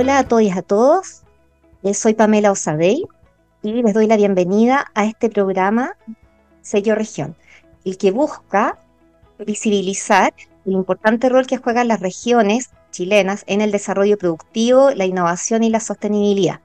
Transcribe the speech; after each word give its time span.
Hola 0.00 0.20
a 0.20 0.28
todos 0.28 0.42
y 0.42 0.50
a 0.50 0.62
todos. 0.62 1.22
Eh, 1.82 1.92
soy 1.92 2.14
Pamela 2.14 2.52
Osadey 2.52 3.04
y 3.64 3.82
les 3.82 3.94
doy 3.94 4.06
la 4.06 4.16
bienvenida 4.16 4.86
a 4.94 5.06
este 5.06 5.28
programa 5.28 5.96
Sello 6.60 6.94
Región, 6.94 7.34
el 7.84 7.98
que 7.98 8.12
busca 8.12 8.78
visibilizar 9.44 10.32
el 10.64 10.74
importante 10.74 11.28
rol 11.28 11.48
que 11.48 11.56
juegan 11.56 11.88
las 11.88 11.98
regiones 11.98 12.70
chilenas 12.92 13.42
en 13.48 13.60
el 13.60 13.72
desarrollo 13.72 14.16
productivo, 14.16 14.92
la 14.92 15.04
innovación 15.04 15.64
y 15.64 15.70
la 15.70 15.80
sostenibilidad. 15.80 16.60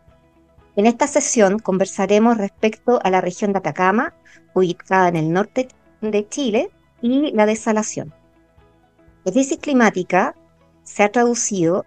En 0.76 0.86
esta 0.86 1.08
sesión 1.08 1.58
conversaremos 1.58 2.38
respecto 2.38 3.00
a 3.04 3.10
la 3.10 3.20
región 3.20 3.52
de 3.52 3.58
Atacama, 3.58 4.14
ubicada 4.54 5.08
en 5.08 5.16
el 5.16 5.34
norte 5.34 5.70
de 6.02 6.30
Chile, 6.30 6.70
y 7.02 7.32
la 7.32 7.48
desalación. 7.48 8.14
La 9.24 9.32
crisis 9.32 9.58
climática 9.58 10.36
se 10.84 11.02
ha 11.02 11.12
traducido 11.12 11.84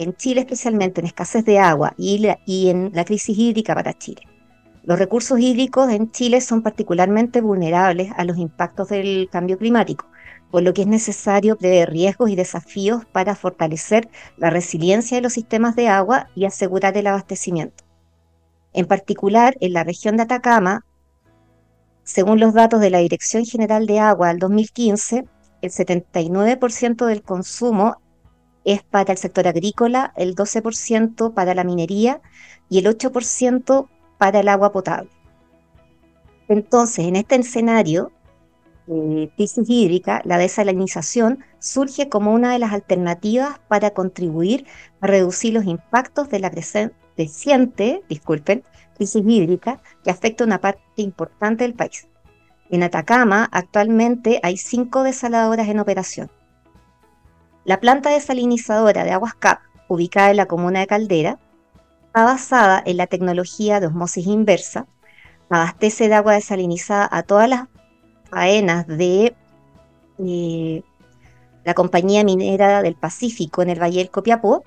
en 0.00 0.14
Chile 0.14 0.40
especialmente 0.40 1.00
en 1.00 1.06
escasez 1.06 1.44
de 1.44 1.58
agua 1.58 1.92
y, 1.98 2.26
y 2.46 2.70
en 2.70 2.90
la 2.94 3.04
crisis 3.04 3.36
hídrica 3.36 3.74
para 3.74 3.92
Chile. 3.92 4.22
Los 4.82 4.98
recursos 4.98 5.38
hídricos 5.38 5.90
en 5.90 6.10
Chile 6.10 6.40
son 6.40 6.62
particularmente 6.62 7.42
vulnerables 7.42 8.10
a 8.16 8.24
los 8.24 8.38
impactos 8.38 8.88
del 8.88 9.28
cambio 9.30 9.58
climático, 9.58 10.06
por 10.50 10.62
lo 10.62 10.72
que 10.72 10.82
es 10.82 10.88
necesario 10.88 11.56
prever 11.58 11.90
riesgos 11.90 12.30
y 12.30 12.34
desafíos 12.34 13.04
para 13.04 13.34
fortalecer 13.34 14.08
la 14.38 14.48
resiliencia 14.48 15.18
de 15.18 15.22
los 15.22 15.34
sistemas 15.34 15.76
de 15.76 15.88
agua 15.88 16.30
y 16.34 16.46
asegurar 16.46 16.96
el 16.96 17.06
abastecimiento. 17.06 17.84
En 18.72 18.86
particular, 18.86 19.54
en 19.60 19.74
la 19.74 19.84
región 19.84 20.16
de 20.16 20.22
Atacama, 20.22 20.86
según 22.04 22.40
los 22.40 22.54
datos 22.54 22.80
de 22.80 22.88
la 22.88 22.98
Dirección 22.98 23.44
General 23.44 23.86
de 23.86 24.00
Agua 24.00 24.28
del 24.28 24.38
2015, 24.38 25.26
el 25.60 25.70
79% 25.70 27.04
del 27.04 27.22
consumo 27.22 28.00
es 28.64 28.82
para 28.82 29.12
el 29.12 29.18
sector 29.18 29.48
agrícola, 29.48 30.12
el 30.16 30.34
12% 30.34 31.34
para 31.34 31.54
la 31.54 31.64
minería 31.64 32.20
y 32.68 32.78
el 32.78 32.86
8% 32.86 33.88
para 34.18 34.40
el 34.40 34.48
agua 34.48 34.72
potable. 34.72 35.10
Entonces, 36.48 37.06
en 37.06 37.16
este 37.16 37.36
escenario 37.36 38.12
de 38.86 39.30
crisis 39.36 39.68
hídrica, 39.68 40.20
la 40.24 40.36
desalinización 40.36 41.44
surge 41.58 42.08
como 42.08 42.32
una 42.32 42.52
de 42.52 42.58
las 42.58 42.72
alternativas 42.72 43.60
para 43.68 43.90
contribuir 43.90 44.66
a 45.00 45.06
reducir 45.06 45.54
los 45.54 45.64
impactos 45.64 46.28
de 46.28 46.40
la 46.40 46.50
creciente 46.50 48.02
disculpen, 48.08 48.64
crisis 48.96 49.22
hídrica 49.24 49.80
que 50.02 50.10
afecta 50.10 50.44
una 50.44 50.60
parte 50.60 50.82
importante 50.96 51.64
del 51.64 51.74
país. 51.74 52.08
En 52.68 52.82
Atacama 52.82 53.48
actualmente 53.50 54.40
hay 54.42 54.56
cinco 54.56 55.02
desaladoras 55.02 55.68
en 55.68 55.78
operación. 55.78 56.30
La 57.64 57.78
planta 57.78 58.10
desalinizadora 58.10 59.04
de 59.04 59.12
aguas 59.12 59.34
CAP, 59.34 59.60
ubicada 59.88 60.30
en 60.30 60.38
la 60.38 60.46
comuna 60.46 60.80
de 60.80 60.86
Caldera, 60.86 61.38
está 62.06 62.24
basada 62.24 62.82
en 62.86 62.96
la 62.96 63.06
tecnología 63.06 63.80
de 63.80 63.86
osmosis 63.88 64.26
inversa, 64.26 64.86
abastece 65.50 66.08
de 66.08 66.14
agua 66.14 66.34
desalinizada 66.34 67.06
a 67.10 67.22
todas 67.22 67.50
las 67.50 67.68
faenas 68.30 68.86
de 68.86 69.36
eh, 70.18 70.82
la 71.64 71.74
compañía 71.74 72.24
minera 72.24 72.80
del 72.80 72.94
Pacífico 72.94 73.60
en 73.60 73.68
el 73.68 73.82
Valle 73.82 73.98
del 73.98 74.10
Copiapó, 74.10 74.64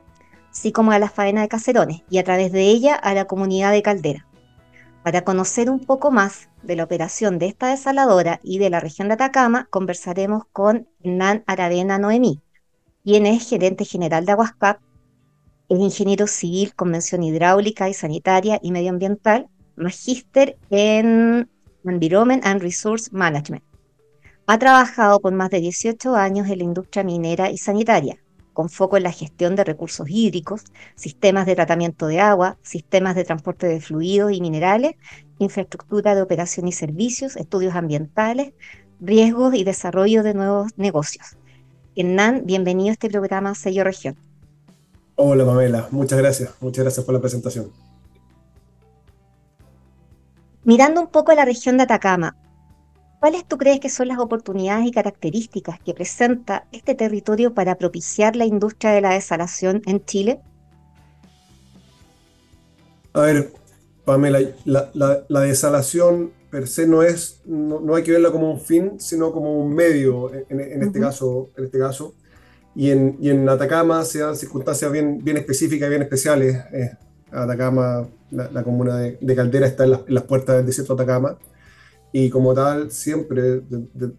así 0.52 0.72
como 0.72 0.92
a 0.92 1.00
las 1.00 1.12
faenas 1.12 1.46
de 1.46 1.50
Caserones 1.50 2.04
y 2.12 2.20
a 2.20 2.24
través 2.24 2.52
de 2.52 2.62
ella 2.62 2.94
a 2.94 3.16
la 3.16 3.26
comunidad 3.26 3.72
de 3.72 3.82
Caldera. 3.82 4.28
Para 5.04 5.24
conocer 5.24 5.70
un 5.70 5.80
poco 5.80 6.12
más 6.12 6.48
de 6.62 6.76
la 6.76 6.84
operación 6.84 7.40
de 7.40 7.48
esta 7.48 7.70
desaladora 7.70 8.40
y 8.44 8.60
de 8.60 8.70
la 8.70 8.80
región 8.80 9.08
de 9.08 9.16
Atacama, 9.16 9.68
conversaremos 9.72 10.44
con 10.54 10.88
Nan 11.04 11.44
Aravena 11.48 11.98
Noemí, 11.98 12.43
quien 13.04 13.26
es 13.26 13.50
gerente 13.50 13.86
general 13.86 14.26
de 14.26 14.32
Aguascap, 14.32 14.80
es 15.70 15.80
ingeniero 15.80 16.28
civil 16.28 16.74
con 16.74 16.90
mención 16.90 17.24
hidráulica 17.24 17.90
y 17.90 17.94
sanitaria 17.94 18.60
y 18.62 18.72
medioambiental, 18.72 19.48
magíster 19.76 20.58
en 20.70 21.50
Environment 21.84 22.46
and 22.46 22.62
Resource 22.62 23.10
Management. 23.12 23.64
Ha 24.48 24.58
trabajado 24.58 25.20
por 25.20 25.34
más 25.34 25.50
de 25.50 25.60
18 25.60 26.16
años 26.16 26.50
en 26.50 26.60
la 26.60 26.64
industria 26.64 27.04
minera 27.04 27.50
y 27.50 27.58
sanitaria, 27.58 28.18
con 28.54 28.70
foco 28.70 28.98
en 28.98 29.04
la 29.04 29.12
gestión 29.12 29.56
de 29.56 29.64
recursos 29.64 30.08
hídricos, 30.10 30.64
sistemas 30.96 31.46
de 31.46 31.56
tratamiento 31.56 32.08
de 32.08 32.20
agua, 32.20 32.58
sistemas 32.62 33.16
de 33.16 33.24
transporte 33.24 33.68
de 33.68 33.82
fluidos 33.82 34.32
y 34.32 34.42
minerales, 34.42 34.96
infraestructura 35.40 36.16
de 36.16 36.22
operación 36.22 36.68
y 36.68 36.72
servicios, 36.72 37.36
estudios 37.36 37.76
ambientales, 37.76 38.54
riesgos 39.00 39.56
y 39.56 39.64
desarrollo 39.64 40.24
de 40.24 40.34
nuevos 40.34 40.72
negocios. 40.78 41.38
Hernán, 41.96 42.42
bienvenido 42.46 42.90
a 42.90 42.94
este 42.94 43.10
programa 43.10 43.54
Sello 43.54 43.84
Región. 43.84 44.16
Hola 45.16 45.46
Pamela, 45.46 45.88
muchas 45.92 46.18
gracias, 46.18 46.52
muchas 46.60 46.84
gracias 46.84 47.06
por 47.06 47.14
la 47.14 47.22
presentación. 47.22 47.72
Mirando 50.64 51.02
un 51.02 51.08
poco 51.08 51.32
a 51.32 51.36
la 51.36 51.46
región 51.46 51.78
de 51.78 51.84
Atacama, 51.84 52.36
¿cuáles 53.20 53.46
tú 53.46 53.58
crees 53.58 53.80
que 53.80 53.90
son 53.90 54.08
las 54.08 54.18
oportunidades 54.18 54.88
y 54.88 54.92
características 54.92 55.80
que 55.82 55.94
presenta 55.94 56.66
este 56.72 56.96
territorio 56.96 57.54
para 57.54 57.76
propiciar 57.76 58.36
la 58.36 58.46
industria 58.46 58.92
de 58.92 59.02
la 59.02 59.12
desalación 59.12 59.84
en 59.86 60.04
Chile? 60.04 60.40
A 63.14 63.22
ver, 63.22 63.54
Pamela, 64.04 64.40
la 64.66 65.40
desalación 65.42 66.32
per 66.54 66.68
se 66.68 66.86
no 66.86 67.02
es, 67.02 67.42
no, 67.46 67.96
hay 67.96 68.04
que 68.04 68.12
verla 68.12 68.30
como 68.30 68.52
un 68.52 68.60
fin, 68.60 69.00
sino 69.00 69.32
como 69.32 69.58
un 69.58 69.74
medio 69.74 70.32
en, 70.32 70.84
este, 70.84 71.00
caso, 71.00 71.50
en 71.58 71.66
este 71.66 71.80
caso. 71.80 72.14
Y 72.76 72.92
en, 72.92 73.18
y 73.20 73.32
en 73.32 73.50
Atacama 73.50 74.06
se 74.06 74.20
dan 74.20 74.36
circunstancias 74.36 74.92
bien, 74.92 75.18
bien 75.24 75.38
específicas, 75.38 75.90
bien 75.90 76.04
especiales. 76.04 76.56
Eh, 76.72 76.92
Atacama, 77.32 78.08
la, 78.30 78.64
comuna 78.64 78.98
de, 78.98 79.36
Caldera 79.36 79.66
está 79.66 79.86
en, 79.86 79.98
las 80.06 80.24
puertas 80.26 80.58
del 80.58 80.68
desierto 80.68 80.96
de 80.96 81.02
Atacama. 81.02 81.40
Y 82.12 82.30
como 82.30 82.54
tal, 82.54 82.92
siempre, 82.92 83.62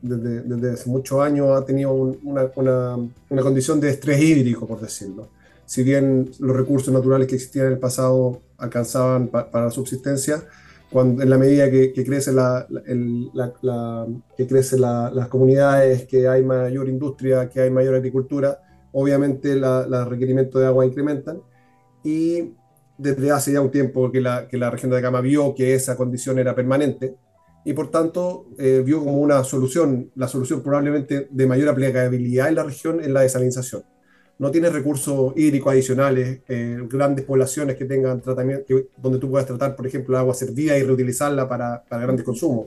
desde, 0.02 0.72
hace 0.72 0.90
muchos 0.90 1.20
años, 1.20 1.56
ha 1.56 1.64
tenido 1.64 1.92
una, 1.92 2.50
una, 2.56 2.96
una, 3.30 3.42
condición 3.42 3.78
de 3.78 3.90
estrés 3.90 4.20
hídrico, 4.20 4.66
por 4.66 4.80
decirlo. 4.80 5.28
Si 5.66 5.84
bien 5.84 6.32
los 6.40 6.56
recursos 6.56 6.92
naturales 6.92 7.28
que 7.28 7.36
existían 7.36 7.66
en 7.66 7.72
el 7.74 7.78
pasado 7.78 8.42
alcanzaban 8.58 9.28
para 9.28 9.66
la 9.66 9.70
subsistencia, 9.70 10.42
en 11.02 11.28
la 11.28 11.38
medida 11.38 11.70
que, 11.70 11.92
crece 12.04 12.32
la, 12.32 12.66
que 14.36 14.46
crece 14.46 14.78
las 14.78 15.28
comunidades, 15.28 16.06
que 16.06 16.28
hay 16.28 16.44
mayor 16.44 16.88
industria, 16.88 17.48
que 17.48 17.60
hay 17.60 17.70
mayor 17.70 17.94
agricultura, 17.96 18.60
obviamente 18.92 19.56
los 19.56 20.08
requerimientos 20.08 20.60
de 20.60 20.66
agua 20.66 20.86
incrementan. 20.86 21.42
Y 22.02 22.54
desde 22.96 23.30
hace 23.30 23.52
ya 23.52 23.60
un 23.60 23.70
tiempo 23.70 24.10
que 24.12 24.20
la, 24.20 24.70
región 24.70 24.90
de 24.90 24.98
Atacama 24.98 25.20
vio 25.20 25.54
que 25.54 25.74
esa 25.74 25.96
condición 25.96 26.38
era 26.38 26.54
permanente 26.54 27.16
y 27.64 27.72
por 27.72 27.90
tanto 27.90 28.46
eh, 28.58 28.82
vio 28.84 29.00
como 29.00 29.18
una 29.18 29.42
solución, 29.42 30.10
la 30.14 30.28
solución 30.28 30.62
probablemente 30.62 31.28
de 31.30 31.46
mayor 31.46 31.70
aplicabilidad 31.70 32.48
en 32.48 32.54
la 32.56 32.62
región 32.62 33.02
en 33.02 33.14
la 33.14 33.22
desalinización 33.22 33.84
no 34.38 34.50
tienes 34.50 34.72
recursos 34.72 35.32
hídricos 35.36 35.72
adicionales, 35.72 36.40
eh, 36.48 36.78
grandes 36.88 37.24
poblaciones 37.24 37.76
que 37.76 37.84
tengan 37.84 38.20
tratamiento, 38.20 38.74
donde 38.96 39.18
tú 39.18 39.30
puedas 39.30 39.46
tratar, 39.46 39.76
por 39.76 39.86
ejemplo, 39.86 40.18
agua 40.18 40.34
servida 40.34 40.76
y 40.76 40.82
reutilizarla 40.82 41.48
para, 41.48 41.84
para 41.84 42.02
grandes 42.02 42.24
consumos. 42.24 42.66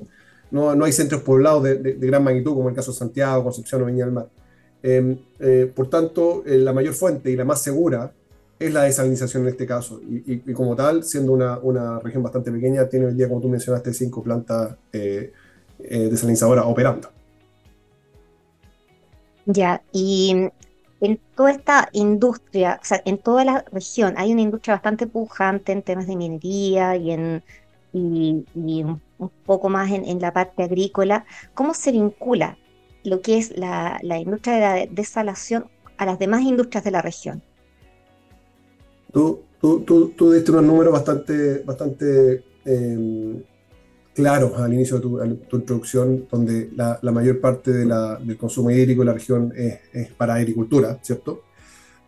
No, 0.49 0.73
no, 0.75 0.85
hay 0.85 0.93
centros 0.93 1.21
poblados 1.23 1.63
de, 1.63 1.75
de, 1.75 2.07
gran 2.07 2.23
magnitud, 2.23 2.53
como 2.53 2.69
el 2.69 2.75
caso 2.75 2.91
de 2.91 2.97
Santiago, 2.97 3.43
Concepción 3.43 3.81
o 3.81 3.85
Viña 3.85 4.05
del 4.05 4.13
Mar. 4.13 4.29
Em, 4.81 5.17
eh, 5.39 5.69
por 5.75 5.89
tanto, 5.89 6.43
eh, 6.45 6.57
la 6.57 6.71
mayor 6.71 6.93
fuente 6.93 7.29
y 7.29 7.35
la 7.35 7.43
más 7.43 7.61
segura 7.61 8.13
es 8.57 8.73
la 8.73 8.83
desalinización 8.83 9.43
en 9.43 9.49
este 9.49 9.65
caso. 9.65 9.99
Y, 10.01 10.39
como 10.53 10.73
tal, 10.73 11.03
siendo 11.03 11.33
una, 11.33 11.59
una, 11.59 11.99
región 11.99 12.23
bastante 12.23 12.49
pequeña, 12.49 12.87
tiene 12.87 13.07
hoy 13.07 13.13
día, 13.13 13.27
como 13.27 13.41
tú 13.41 13.49
mencionaste, 13.49 13.93
cinco 13.93 14.23
plantas 14.23 14.75
desalinizadoras 15.77 16.65
operando. 16.65 17.09
Ya, 19.45 19.81
y 19.91 20.49
en 21.01 21.19
toda 21.35 21.51
esta 21.51 21.89
industria, 21.93 22.79
o 22.81 22.85
sea, 22.85 23.01
en 23.05 23.17
toda 23.17 23.45
la 23.45 23.65
región 23.71 24.15
hay 24.17 24.31
una 24.31 24.41
industria 24.41 24.75
bastante 24.75 25.07
pujante 25.07 25.71
en 25.71 25.83
temas 25.83 26.07
de 26.07 26.15
minería 26.15 26.95
y, 26.95 27.11
en, 27.11 27.43
y, 27.93 28.83
un, 28.83 29.01
poco 29.45 29.69
más 29.69 29.91
en, 29.91 30.19
la 30.19 30.33
parte 30.33 30.63
agrícola. 30.63 31.25
¿Cómo 31.53 31.73
se 31.73 31.91
vincula 31.91 32.57
lo 33.03 33.21
que 33.21 33.37
es 33.37 33.57
la, 33.57 33.99
industria 34.03 34.55
de 34.55 34.61
la 34.61 34.85
desalación 34.91 35.65
a 35.97 36.05
las 36.05 36.19
demás 36.19 36.41
industrias 36.41 36.83
de 36.83 36.91
la 36.91 37.01
región? 37.01 37.43
Tú, 39.11 39.41
tú, 39.61 39.81
tú, 39.81 40.09
tú 40.09 40.31
diste 40.31 40.51
unos 40.51 40.63
números 40.63 40.93
bastante, 40.93 41.59
bastante 41.59 42.43
em, 42.65 43.43
claros 44.17 44.59
al 44.59 44.73
inicio 44.73 44.97
de 44.97 45.35
tu, 45.47 45.57
introducción, 45.57 46.27
donde 46.31 46.71
la, 46.75 47.11
mayor 47.11 47.39
parte 47.39 47.71
del 47.71 48.35
consumo 48.35 48.71
hídrico 48.71 49.03
en 49.03 49.05
la 49.05 49.13
región 49.13 49.53
es, 49.55 50.11
para 50.17 50.33
agricultura, 50.33 50.97
¿cierto? 51.03 51.43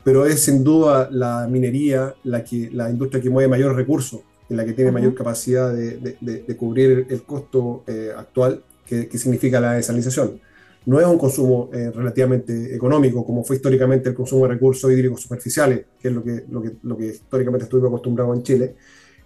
Pero 0.03 0.25
es 0.25 0.39
sin 0.39 0.63
duda 0.63 1.07
la 1.11 1.47
minería 1.47 2.15
la, 2.23 2.43
que, 2.43 2.71
la 2.73 2.89
industria 2.89 3.21
que 3.21 3.29
mueve 3.29 3.47
mayor 3.47 3.75
recursos, 3.75 4.21
en 4.49 4.57
la 4.57 4.65
que 4.65 4.73
tiene 4.73 4.89
mayor 4.91 5.13
capacidad 5.13 5.71
de, 5.71 6.55
cubrir 6.57 7.05
el 7.11 7.21
costo 7.21 7.83
eh, 7.85 8.09
actual 8.17 8.63
que, 8.87 9.07
significa 9.19 9.59
la 9.59 9.73
desalinización. 9.73 10.41
no 10.87 10.99
es 10.99 11.05
un 11.05 11.19
consumo 11.19 11.69
eh, 11.71 11.91
relativamente 11.93 12.73
económico, 12.73 13.23
como 13.23 13.43
fue 13.43 13.57
históricamente 13.57 14.09
el 14.09 14.15
consumo 14.15 14.47
de 14.47 14.53
recursos 14.55 14.91
hídricos 14.91 15.21
superficiales, 15.21 15.85
que 16.01 16.07
es 16.07 16.13
lo 16.15 16.23
que, 16.23 16.45
lo 16.49 16.59
que, 16.63 16.71
lo 16.81 16.97
que 16.97 17.05
históricamente 17.05 17.65
estuvimos 17.65 17.89
acostumbrados 17.89 18.35
en 18.35 18.41
Chile. 18.41 18.75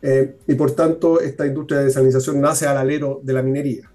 Eh, 0.03 0.35
y 0.47 0.53
por 0.53 0.71
tanto, 0.71 1.19
esta 1.19 1.47
industria 1.47 1.79
de 1.79 1.85
desalinización 1.85 2.39
nace 2.39 2.67
al 2.67 2.77
alero 2.77 3.21
de 3.23 3.33
la 3.33 3.41
minería. 3.41 3.91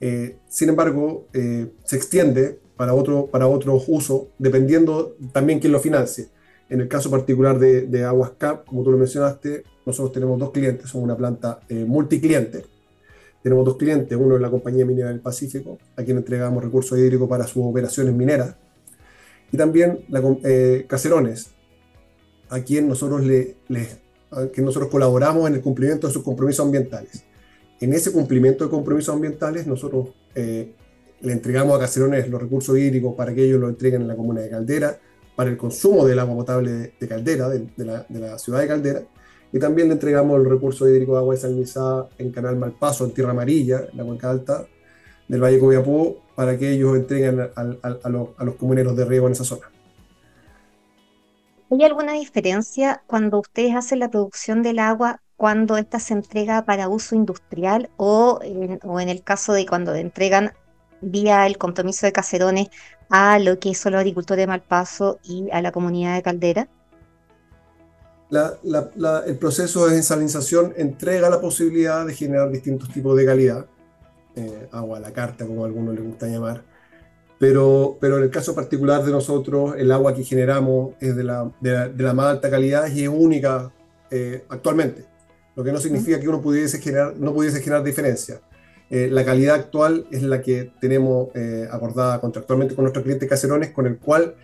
Eh, 0.00 0.38
sin 0.48 0.70
embargo, 0.70 1.26
se 1.32 1.96
extiende 1.96 2.58
para 2.76 2.94
otro, 2.94 3.26
para 3.26 3.46
otros 3.46 3.84
usos, 3.88 4.28
dependiendo 4.38 5.16
también 5.32 5.58
quién 5.58 5.72
lo 5.72 5.80
financie. 5.80 6.28
En 6.70 6.80
el 6.80 6.88
caso 6.88 7.10
particular 7.10 7.58
de, 7.58 7.82
de 7.82 8.04
Aguas 8.04 8.30
CAP, 8.38 8.64
como 8.64 8.82
tú 8.82 8.92
lo 8.92 8.96
mencionaste, 8.96 9.64
nosotros 9.84 10.12
tenemos 10.12 10.38
dos 10.38 10.52
clientes, 10.52 10.88
somos 10.88 11.04
una 11.04 11.16
planta 11.16 11.60
multicliente, 11.68 12.64
tenemos 13.42 13.64
dos 13.66 13.76
clientes, 13.76 14.16
uno 14.18 14.36
es 14.36 14.40
la 14.40 14.50
compañía 14.50 14.86
minera 14.86 15.08
del 15.08 15.20
Pacífico, 15.20 15.78
a 15.96 16.02
quien 16.04 16.16
entregamos 16.18 16.62
recursos 16.62 16.98
hídricos 16.98 17.28
para 17.28 17.46
sus 17.46 17.64
operaciones 17.64 18.14
mineras, 18.14 18.54
y 19.52 19.56
también 19.56 20.04
la, 20.08 20.22
eh, 20.44 20.84
Caserones, 20.88 21.50
a 22.48 22.60
quien 22.60 22.88
nosotros, 22.88 23.22
le, 23.24 23.56
nosotros 24.56 24.90
colaboramos 24.90 25.48
en 25.48 25.54
el 25.54 25.60
cumplimiento 25.60 26.06
de 26.06 26.12
sus 26.12 26.22
compromisos 26.22 26.64
ambientales. 26.64 27.24
En 27.80 27.92
ese 27.92 28.12
cumplimiento 28.12 28.64
de 28.64 28.70
compromisos 28.70 29.14
ambientales, 29.14 29.66
nosotros 29.66 30.08
eh, 30.34 30.72
le 31.22 31.32
entregamos 31.32 31.76
a 31.76 31.80
Caserones 31.80 32.28
los 32.28 32.40
recursos 32.40 32.76
hídricos 32.76 33.14
para 33.14 33.34
que 33.34 33.44
ellos 33.44 33.60
lo 33.60 33.68
entreguen 33.68 34.02
en 34.02 34.08
la 34.08 34.16
comuna 34.16 34.40
de 34.40 34.50
Caldera, 34.50 34.98
para 35.34 35.50
el 35.50 35.56
consumo 35.56 36.04
del 36.06 36.18
agua 36.18 36.34
potable 36.36 36.92
de, 36.98 37.08
Caldera, 37.08 37.48
de, 37.48 37.66
la, 37.78 38.38
ciudad 38.38 38.60
de 38.60 38.66
Caldera, 38.66 39.02
y 39.52 39.58
también 39.58 39.88
le 39.88 39.94
entregamos 39.94 40.38
el 40.38 40.48
recurso 40.48 40.88
hídrico 40.88 41.12
de 41.12 41.18
agua 41.18 41.34
desalinizada 41.34 42.08
en 42.18 42.30
Canal 42.30 42.56
Malpaso, 42.56 43.04
en 43.04 43.12
Tierra 43.12 43.30
Amarilla, 43.30 43.86
en 43.90 43.96
la 43.96 44.04
cuenca 44.04 44.30
alta 44.30 44.66
del 45.26 45.42
Valle 45.42 45.58
Copiapó, 45.58 46.22
para 46.34 46.58
que 46.58 46.72
ellos 46.72 46.96
entreguen 46.96 47.40
a, 47.54 48.08
los, 48.08 48.54
comuneros 48.56 48.96
de 48.96 49.04
riego 49.04 49.26
en 49.26 49.32
esa 49.32 49.44
zona. 49.44 49.69
¿Hay 51.70 51.84
alguna 51.84 52.14
diferencia 52.14 53.02
cuando 53.06 53.38
ustedes 53.38 53.76
hacen 53.76 54.00
la 54.00 54.10
producción 54.10 54.62
del 54.62 54.80
agua, 54.80 55.22
cuando 55.36 55.76
ésta 55.76 56.00
se 56.00 56.14
entrega 56.14 56.64
para 56.64 56.88
uso 56.88 57.14
industrial 57.14 57.90
o 57.96 58.40
en, 58.42 58.80
o 58.82 58.98
en 58.98 59.08
el 59.08 59.22
caso 59.22 59.52
de 59.52 59.66
cuando 59.66 59.94
entregan 59.94 60.52
vía 61.00 61.46
el 61.46 61.58
compromiso 61.58 62.06
de 62.06 62.12
caserones 62.12 62.68
a 63.08 63.38
lo 63.38 63.60
que 63.60 63.74
son 63.76 63.92
los 63.92 64.00
agricultores 64.00 64.42
de 64.42 64.46
Malpaso 64.48 65.20
y 65.22 65.48
a 65.52 65.62
la 65.62 65.70
comunidad 65.70 66.16
de 66.16 66.22
Caldera? 66.22 66.68
el 69.26 69.38
proceso 69.38 69.86
de 69.88 69.96
desalinización 69.96 70.72
entrega 70.76 71.30
la 71.30 71.40
posibilidad 71.40 72.04
de 72.04 72.14
generar 72.14 72.50
distintos 72.50 72.88
tipos 72.92 73.16
de 73.16 73.26
calidad, 73.26 73.66
eh, 74.36 74.68
agua 74.72 74.98
a 74.98 75.00
la 75.00 75.12
carta, 75.12 75.46
como 75.46 75.64
a 75.64 75.66
algunos 75.66 75.94
les 75.94 76.04
gusta 76.04 76.26
llamar, 76.26 76.62
pero, 77.40 77.96
pero 78.00 78.18
en 78.18 78.24
el 78.24 78.30
caso 78.30 78.54
particular 78.54 79.02
de 79.02 79.10
nosotros, 79.10 79.74
el 79.78 79.90
agua 79.90 80.14
que 80.14 80.22
generamos 80.22 80.94
es 81.00 81.16
de 81.16 81.24
la, 81.24 81.50
de 81.60 81.90
la, 81.96 82.14
más 82.14 82.26
alta 82.26 82.50
calidad 82.50 82.86
y 82.92 83.04
es 83.04 83.08
única 83.08 83.72
eh, 84.10 84.44
actualmente, 84.50 85.06
lo 85.56 85.64
que 85.64 85.72
no 85.72 85.78
significa 85.78 86.20
que 86.20 86.28
uno 86.28 86.42
pudiese 86.42 86.80
generar, 86.80 87.16
no 87.16 87.32
pudiese 87.32 87.62
generar 87.62 87.82
diferencia. 87.82 88.42
Eh, 88.90 89.08
la 89.10 89.24
calidad 89.24 89.54
actual 89.54 90.06
es 90.10 90.22
la 90.22 90.42
que 90.42 90.70
tenemos 90.82 91.30
acordada 91.70 92.20
contractualmente 92.20 92.74
con 92.74 92.84
nuestros 92.84 93.04
clientes 93.04 93.26
caserones, 93.26 93.70
con 93.70 93.86
el 93.86 93.98
cual 93.98 94.34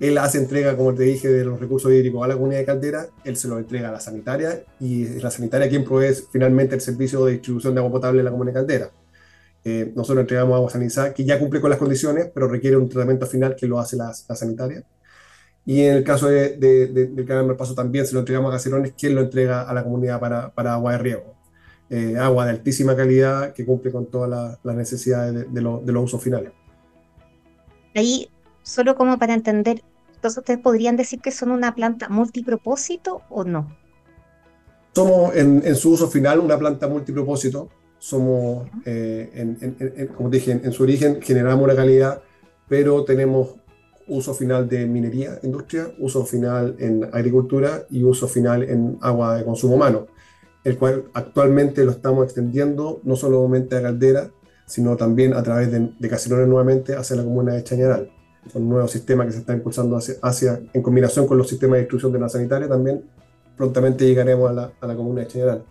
él 0.00 0.16
hace 0.16 0.38
entrega, 0.38 0.76
como 0.78 0.94
te 0.94 1.02
dije, 1.02 1.28
de 1.28 1.44
los 1.44 1.60
recursos 1.60 1.92
hídricos 1.92 2.24
a 2.24 2.28
la 2.28 2.36
comunidad 2.36 2.60
de 2.60 2.64
Caldera, 2.64 3.06
él 3.24 3.36
se 3.36 3.48
los 3.48 3.58
entrega 3.58 3.90
a 3.90 3.92
la 3.92 4.00
sanitaria 4.00 4.64
y 4.80 5.04
es 5.04 5.22
la 5.22 5.30
sanitaria 5.30 5.68
quien 5.68 5.84
provee 5.84 6.14
finalmente 6.30 6.74
el 6.74 6.80
servicio 6.80 7.22
de 7.26 7.32
distribución 7.32 7.74
de 7.74 7.80
agua 7.80 7.92
potable 7.92 8.20
en 8.20 8.24
la 8.24 8.30
comunidad 8.30 8.54
de 8.54 8.66
Caldera. 8.66 8.90
Eh, 9.68 9.92
nosotros 9.96 10.20
entregamos 10.20 10.54
agua 10.54 10.70
sanizada 10.70 11.12
que 11.12 11.24
ya 11.24 11.40
cumple 11.40 11.60
con 11.60 11.70
las 11.70 11.78
condiciones, 11.80 12.30
pero 12.32 12.46
requiere 12.46 12.76
un 12.76 12.88
tratamiento 12.88 13.26
final 13.26 13.56
que 13.56 13.66
lo 13.66 13.80
hace 13.80 13.96
la, 13.96 14.14
sanitaria. 14.14 14.84
Y 15.64 15.82
en 15.82 15.96
el 15.96 16.04
caso 16.04 16.28
de, 16.28 16.56
del 16.56 17.26
canal 17.26 17.46
Malpaso 17.46 17.74
también 17.74 18.06
se 18.06 18.12
lo 18.12 18.20
entregamos 18.20 18.50
a 18.52 18.58
Caserones, 18.58 18.92
quien 18.96 19.16
lo 19.16 19.22
entrega 19.22 19.62
a 19.62 19.74
la 19.74 19.82
comunidad 19.82 20.20
para, 20.20 20.54
para 20.54 20.74
agua 20.74 20.92
de 20.92 20.98
riego. 20.98 21.34
Eh, 21.90 22.16
agua 22.16 22.44
de 22.44 22.52
altísima 22.52 22.94
calidad 22.94 23.54
que 23.54 23.66
cumple 23.66 23.90
con 23.90 24.06
todas 24.06 24.56
las 24.62 24.76
necesidades 24.76 25.52
de, 25.52 25.60
los 25.60 26.04
usos 26.04 26.22
finales. 26.22 26.52
Ahí 27.96 28.30
solo 28.62 28.94
como 28.94 29.18
para 29.18 29.34
entender, 29.34 29.82
entonces 30.14 30.38
ustedes 30.38 30.60
podrían 30.60 30.96
decir 30.96 31.20
que 31.20 31.32
son 31.32 31.50
una 31.50 31.74
planta 31.74 32.08
multipropósito 32.08 33.22
o 33.30 33.42
no? 33.42 33.76
Somos 34.94 35.34
en, 35.34 35.74
su 35.74 35.90
uso 35.90 36.06
final 36.06 36.38
una 36.38 36.56
planta 36.56 36.86
multipropósito. 36.86 37.68
Somos, 37.98 38.68
eh, 38.84 40.08
como 40.16 40.30
dije, 40.30 40.52
en, 40.52 40.72
su 40.72 40.82
origen 40.82 41.20
generamos 41.22 41.64
una 41.64 41.74
calidad, 41.74 42.22
pero 42.68 43.04
tenemos 43.04 43.54
uso 44.06 44.34
final 44.34 44.68
de 44.68 44.86
minería, 44.86 45.38
industria, 45.42 45.88
uso 45.98 46.24
final 46.24 46.76
en 46.78 47.04
agricultura 47.12 47.86
y 47.90 48.04
uso 48.04 48.28
final 48.28 48.62
en 48.62 48.98
agua 49.00 49.36
de 49.36 49.44
consumo 49.44 49.74
humano, 49.74 50.06
el 50.62 50.78
cual 50.78 51.04
actualmente 51.14 51.84
lo 51.84 51.90
estamos 51.90 52.24
extendiendo 52.24 53.00
no 53.02 53.16
solamente 53.16 53.76
a 53.76 53.82
Caldera, 53.82 54.30
sino 54.66 54.96
también 54.96 55.32
a 55.34 55.42
través 55.42 55.72
de, 55.72 55.80
de 55.98 56.46
nuevamente 56.46 56.94
hacia 56.94 57.16
la 57.16 57.24
comuna 57.24 57.54
de 57.54 57.64
Chañaral 57.64 58.10
un 58.54 58.68
nuevo 58.68 58.88
sistema 58.88 59.26
que 59.26 59.32
se 59.32 59.38
está 59.38 59.52
impulsando 59.52 59.98
hacia, 60.22 60.60
en 60.72 60.82
combinación 60.82 61.26
con 61.26 61.38
los 61.38 61.48
sistemas 61.48 61.76
de 61.76 61.80
distribución 61.80 62.12
de 62.12 62.20
la 62.20 62.28
sanitaria, 62.28 62.68
también 62.68 63.04
prontamente 63.56 64.06
llegaremos 64.06 64.50
a 64.50 64.52
la, 64.52 64.72
a 64.80 64.86
la 64.86 64.94
comuna 64.94 65.22
de 65.22 65.30
General. 65.30 65.64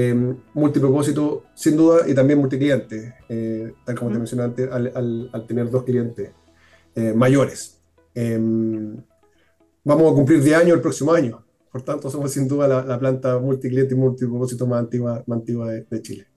Eh, 0.00 0.14
multipropósito, 0.54 1.46
sin 1.56 1.76
duda, 1.76 2.08
y 2.08 2.14
también 2.14 2.38
multicliente, 2.38 3.16
eh, 3.28 3.72
tal 3.84 3.98
como 3.98 4.12
te 4.12 4.18
mencioné 4.18 4.44
antes, 4.44 4.70
al, 4.70 4.92
al, 5.32 5.44
tener 5.48 5.68
dos 5.68 5.82
clientes 5.82 6.30
eh, 6.94 7.12
mayores. 7.12 7.82
Em, 8.14 8.96
vamos 9.82 10.12
a 10.12 10.14
cumplir 10.14 10.40
10 10.40 10.56
años 10.56 10.76
el 10.76 10.80
próximo 10.80 11.12
año, 11.12 11.44
por 11.72 11.82
tanto, 11.82 12.08
somos 12.10 12.30
sin 12.30 12.46
duda 12.46 12.68
la, 12.68 12.98
planta 13.00 13.40
multicliente 13.40 13.96
y 13.96 13.98
multipropósito 13.98 14.68
más 14.68 14.78
antigua, 14.78 15.24
más 15.26 15.40
antigua 15.40 15.72
de 15.72 16.02
Chile 16.02 16.27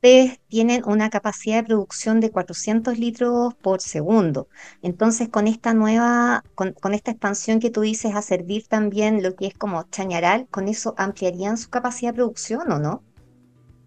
tienen 0.00 0.84
una 0.86 1.10
capacidad 1.10 1.56
de 1.56 1.64
producción 1.64 2.20
de 2.20 2.30
400 2.30 2.98
litros 2.98 3.54
por 3.56 3.80
segundo. 3.80 4.48
Entonces, 4.82 5.28
con 5.28 5.46
esta 5.48 5.74
nueva, 5.74 6.44
con, 6.54 6.72
con, 6.72 6.94
esta 6.94 7.10
expansión 7.10 7.60
que 7.60 7.70
tú 7.70 7.80
dices 7.80 8.14
a 8.14 8.22
servir 8.22 8.66
también 8.68 9.22
lo 9.22 9.34
que 9.34 9.46
es 9.46 9.54
como 9.54 9.82
chañaral, 9.90 10.46
¿con 10.48 10.68
eso 10.68 10.94
ampliarían 10.96 11.58
su 11.58 11.70
capacidad 11.70 12.12
de 12.12 12.16
producción 12.16 12.70
o 12.72 12.78
no? 12.78 13.02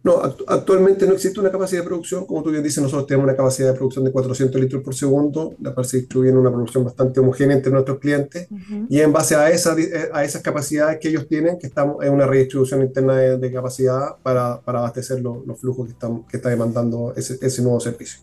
No, 0.01 0.21
actualmente 0.47 1.05
no 1.05 1.13
existe 1.13 1.41
una 1.41 1.51
capacidad 1.51 1.81
de 1.81 1.87
producción. 1.87 2.25
Como 2.25 2.41
tú 2.41 2.51
bien 2.51 2.63
dices, 2.63 2.81
nosotros 2.81 3.05
tenemos 3.05 3.25
una 3.25 3.35
capacidad 3.35 3.73
de 3.73 3.77
producción 3.77 4.05
de 4.05 4.11
400 4.11 4.61
litros 4.61 4.81
por 4.81 4.95
segundo, 4.95 5.55
la 5.61 5.73
cual 5.73 5.85
se 5.85 5.97
distribuye 5.97 6.29
en 6.29 6.37
una 6.37 6.49
producción 6.49 6.85
bastante 6.85 7.19
homogénea 7.19 7.57
entre 7.57 7.71
nuestros 7.71 7.99
clientes. 7.99 8.47
Y 8.87 9.01
en 9.01 9.11
base 9.11 9.35
a, 9.35 9.49
esa, 9.49 9.77
eh, 9.77 10.09
a 10.13 10.23
esas 10.23 10.41
capacidades 10.41 10.99
que 10.99 11.09
ellos 11.09 11.27
tienen, 11.27 11.59
que 11.59 11.67
estamos 11.67 12.03
en 12.05 12.13
una 12.13 12.25
redistribución 12.25 12.81
interna 12.81 13.17
de, 13.17 13.51
capacidad 13.51 14.15
para, 14.23 14.61
para 14.61 14.79
abastecer 14.79 15.19
los 15.19 15.59
flujos 15.59 15.87
que, 15.87 15.91
están, 15.91 16.23
que 16.23 16.37
está 16.37 16.49
demandando 16.49 17.13
ese, 17.17 17.37
ese 17.41 17.61
nuevo 17.61 17.81
servicio. 17.81 18.21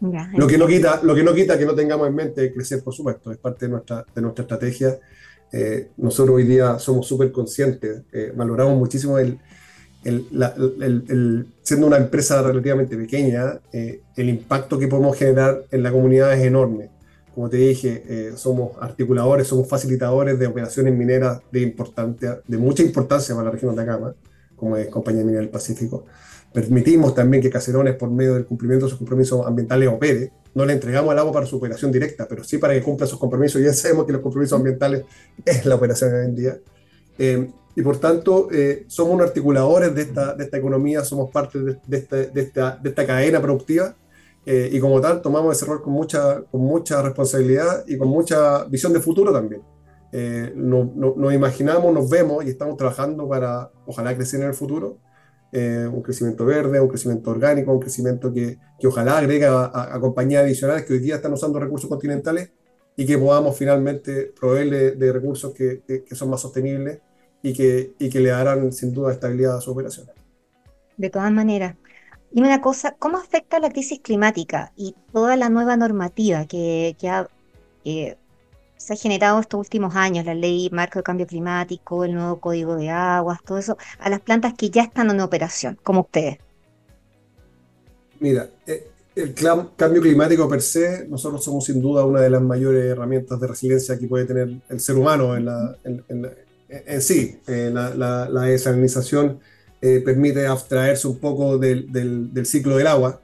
lo, 0.00 0.46
que 0.48 0.58
no 0.58 0.66
quita, 0.66 1.00
lo 1.04 1.14
que 1.14 1.22
no 1.22 1.32
quita 1.32 1.56
que 1.56 1.66
no 1.66 1.74
tengamos 1.74 2.08
en 2.08 2.16
mente 2.16 2.52
crecer, 2.52 2.82
por 2.82 2.94
supuesto, 2.94 3.30
es 3.30 3.38
parte 3.38 3.66
de 3.66 3.70
nuestra, 3.70 4.04
de 4.12 4.22
nuestra 4.22 4.42
estrategia. 4.42 4.98
Eh, 5.52 5.90
nosotros 5.98 6.34
hoy 6.34 6.44
día 6.44 6.80
somos 6.80 7.06
súper 7.06 7.30
conscientes, 7.30 8.02
eh, 8.12 8.32
valoramos 8.34 8.76
muchísimo 8.76 9.18
el 9.18 9.38
el, 10.04 11.46
siendo 11.62 11.86
una 11.86 11.96
empresa 11.96 12.42
relativamente 12.42 12.96
pequeña, 12.96 13.60
eh, 13.72 14.00
el 14.16 14.28
impacto 14.28 14.78
que 14.78 14.88
podemos 14.88 15.16
generar 15.16 15.64
en 15.70 15.82
la 15.82 15.90
comunidad 15.90 16.32
es 16.34 16.44
enorme. 16.44 16.90
Como 17.34 17.48
te 17.48 17.56
dije, 17.56 18.04
eh, 18.06 18.32
somos 18.36 18.72
articuladores, 18.80 19.48
somos 19.48 19.68
facilitadores 19.68 20.38
de 20.38 20.46
operaciones 20.46 20.94
mineras 20.94 21.40
de, 21.50 21.62
importante, 21.62 22.28
de 22.46 22.58
mucha 22.58 22.82
importancia 22.82 23.34
para 23.34 23.46
la 23.46 23.50
región 23.50 23.74
de 23.74 23.82
Atacama, 23.82 24.14
como 24.54 24.76
es 24.76 24.86
Compañía 24.88 25.24
Minera 25.24 25.40
del 25.40 25.50
Pacífico. 25.50 26.04
Permitimos 26.52 27.14
también 27.16 27.42
que 27.42 27.50
Caserones, 27.50 27.96
por 27.96 28.10
medio 28.10 28.34
del 28.34 28.46
cumplimiento 28.46 28.86
de 28.86 28.90
sus 28.90 28.98
compromisos 28.98 29.44
ambientales, 29.44 29.88
opere. 29.88 30.30
No 30.54 30.64
le 30.64 30.74
entregamos 30.74 31.12
el 31.12 31.18
agua 31.18 31.32
para 31.32 31.46
su 31.46 31.56
operación 31.56 31.90
directa, 31.90 32.28
pero 32.28 32.44
sí 32.44 32.58
para 32.58 32.74
que 32.74 32.82
cumpla 32.82 33.08
sus 33.08 33.18
compromisos. 33.18 33.60
Ya 33.60 33.72
sabemos 33.72 34.06
que 34.06 34.12
los 34.12 34.20
compromisos 34.20 34.56
ambientales 34.56 35.04
es 35.44 35.66
la 35.66 35.74
operación 35.74 36.14
hoy 36.14 36.24
en 36.24 36.34
día. 36.36 36.58
Eh, 37.18 37.50
y 37.76 37.82
por 37.82 37.98
tanto 37.98 38.48
eh, 38.52 38.84
somos 38.86 39.14
unos 39.14 39.28
articuladores 39.28 39.94
de 39.94 40.02
esta, 40.02 40.34
de 40.34 40.44
esta 40.44 40.56
economía, 40.56 41.02
somos 41.04 41.30
parte 41.30 41.58
de, 41.58 41.78
de, 41.86 41.96
este, 41.96 42.30
esta, 42.40 42.76
de 42.76 42.88
esta 42.88 43.06
cadena 43.06 43.40
productiva 43.40 43.96
eh, 44.46 44.68
y 44.70 44.78
como 44.78 45.00
tal 45.00 45.20
tomamos 45.20 45.56
ese 45.56 45.66
rol 45.66 45.82
con 45.82 45.92
mucha, 45.92 46.42
con 46.42 46.60
mucha 46.60 47.02
responsabilidad 47.02 47.84
y 47.86 47.96
con 47.96 48.08
mucha 48.08 48.64
visión 48.64 48.92
de 48.92 49.00
futuro 49.00 49.32
también. 49.32 49.62
Eh, 50.12 50.52
no, 50.54 50.92
nos 50.94 51.34
imaginamos, 51.34 51.92
nos 51.92 52.08
vemos 52.08 52.44
y 52.44 52.50
estamos 52.50 52.76
trabajando 52.76 53.28
para, 53.28 53.70
ojalá, 53.86 54.14
crecer 54.14 54.40
en 54.40 54.48
el 54.48 54.54
futuro. 54.54 54.98
un 55.52 56.02
crecimiento 56.02 56.44
verde, 56.44 56.80
un 56.80 56.88
crecimiento 56.88 57.30
orgánico, 57.30 57.72
un 57.72 57.80
crecimiento 57.80 58.32
que, 58.32 58.58
que 58.78 58.86
ojalá 58.86 59.18
agregue 59.18 59.46
a, 59.46 59.98
compañías 60.00 60.42
adicionales 60.44 60.84
que 60.84 60.94
hoy 60.94 60.98
día 61.00 61.16
están 61.16 61.32
usando 61.32 61.58
recursos 61.58 61.88
continentales 61.88 62.50
y 62.96 63.06
que 63.06 63.18
podamos 63.18 63.56
finalmente 63.56 64.32
proveerle 64.38 64.92
de 64.92 65.12
recursos 65.12 65.52
que, 65.54 65.82
que 65.86 66.14
son 66.14 66.30
más 66.30 66.40
sostenibles 66.40 67.00
y 67.44 67.52
que, 67.52 67.92
y 68.00 68.08
que 68.10 68.18
le 68.18 68.30
darán 68.30 68.72
sin 68.72 68.92
duda 68.92 69.12
estabilidad 69.12 69.58
a 69.58 69.60
su 69.60 69.70
operación. 69.70 70.06
De 70.96 71.10
todas 71.10 71.30
maneras, 71.30 71.76
Dime 72.34 72.48
una 72.48 72.60
cosa, 72.60 72.96
¿cómo 72.98 73.16
afecta 73.16 73.60
la 73.60 73.70
crisis 73.70 74.00
climática 74.00 74.72
y 74.74 74.96
toda 75.12 75.36
la 75.36 75.50
nueva 75.50 75.76
normativa 75.76 76.46
que, 76.46 76.96
se 77.84 78.92
ha 78.92 78.96
generado 78.96 79.38
estos 79.38 79.60
últimos 79.60 79.94
años, 79.94 80.26
la 80.26 80.34
ley 80.34 80.68
marco 80.72 80.98
de 80.98 81.04
cambio 81.04 81.28
climático, 81.28 82.04
el 82.04 82.12
nuevo 82.12 82.40
código 82.40 82.74
de 82.74 82.90
aguas, 82.90 83.38
todo 83.44 83.58
eso, 83.58 83.78
a 84.00 84.10
las 84.10 84.20
plantas 84.20 84.54
que 84.54 84.68
ya 84.68 84.82
están 84.82 85.10
en 85.10 85.20
operación, 85.20 85.78
como 85.80 86.00
ustedes? 86.00 86.38
Mira, 88.18 88.50
eh, 88.66 88.88
el 89.14 89.32
cambio 89.76 90.02
climático 90.02 90.48
per 90.48 90.60
se, 90.60 91.06
nosotros 91.06 91.44
somos 91.44 91.64
sin 91.64 91.80
duda 91.80 92.04
una 92.04 92.20
de 92.20 92.30
las 92.30 92.42
mayores 92.42 92.84
herramientas 92.84 93.38
de 93.38 93.46
resiliencia 93.46 93.96
que 93.96 94.08
puede 94.08 94.24
tener 94.24 94.60
el 94.68 94.80
ser 94.80 94.96
humano 94.96 95.36
en, 95.36 95.48
en, 96.08 96.30
sí. 97.00 97.38
Eh, 97.46 97.70
la, 97.72 98.28
la, 98.28 98.42
desalinización 98.42 99.40
eh, 99.80 100.00
permite 100.04 100.46
abstraerse 100.46 101.08
un 101.08 101.18
poco 101.18 101.58
del, 101.58 102.30
ciclo 102.44 102.76
del 102.76 102.86
agua. 102.86 103.20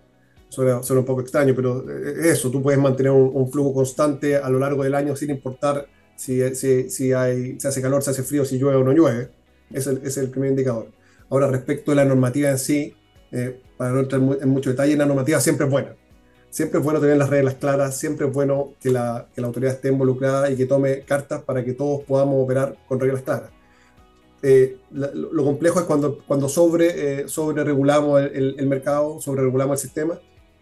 Suena, 0.48 0.80
un 0.80 1.04
poco 1.04 1.20
extraño, 1.20 1.54
pero 1.54 1.88
eh, 1.88 2.30
eso, 2.30 2.50
tú 2.50 2.60
puedes 2.62 2.80
mantener 2.80 3.12
un, 3.12 3.50
flujo 3.52 3.72
constante 3.72 4.36
a 4.36 4.48
lo 4.50 4.58
largo 4.58 4.82
del 4.82 4.94
año 4.94 5.14
sin 5.14 5.30
importar 5.30 5.86
si, 6.16 6.42
hay, 6.42 6.56
si 6.56 7.12
hace 7.12 7.80
calor, 7.80 8.02
si 8.02 8.10
hace 8.10 8.22
frío, 8.24 8.44
si 8.44 8.58
llueve 8.58 8.76
o 8.76 8.84
no 8.84 8.92
llueve. 8.92 9.30
Ese 9.72 10.00
es 10.02 10.16
el, 10.16 10.28
primer 10.30 10.50
indicador. 10.50 10.90
Ahora, 11.30 11.46
respecto 11.46 11.92
a 11.92 11.94
la 11.94 12.04
normativa 12.04 12.50
en 12.50 12.58
sí, 12.58 12.96
para 13.76 13.92
no 13.92 14.00
entrar 14.00 14.20
en 14.20 14.48
mucho 14.48 14.70
detalle, 14.70 14.96
la 14.96 15.06
normativa 15.06 15.40
siempre 15.40 15.66
es 15.66 15.70
buena. 15.70 15.94
Siempre 16.50 16.80
es 16.80 16.84
bueno 16.84 17.00
tener 17.00 17.16
las 17.16 17.30
reglas 17.30 17.54
claras, 17.54 17.96
siempre 17.96 18.26
es 18.26 18.32
bueno 18.32 18.74
que 18.80 18.90
la, 18.90 19.28
que 19.34 19.40
la 19.40 19.46
autoridad 19.46 19.74
esté 19.74 19.88
involucrada 19.88 20.50
y 20.50 20.56
que 20.56 20.66
tome 20.66 21.02
cartas 21.02 21.42
para 21.42 21.64
que 21.64 21.72
todos 21.74 22.02
podamos 22.02 22.42
operar 22.42 22.76
con 22.88 22.98
reglas 22.98 23.22
claras. 23.22 23.50
Eh, 24.42 24.78
lo, 24.90 25.44
complejo 25.44 25.80
es 25.80 25.86
cuando, 25.86 26.18
cuando 26.26 26.48
sobre, 26.48 27.22
eh, 27.22 27.28
sobre 27.28 27.62
regulamos 27.62 28.20
el, 28.22 28.56
el, 28.58 28.66
mercado, 28.66 29.20
sobre 29.20 29.42
regulamos 29.42 29.78
el 29.78 29.86
sistema. 29.86 30.18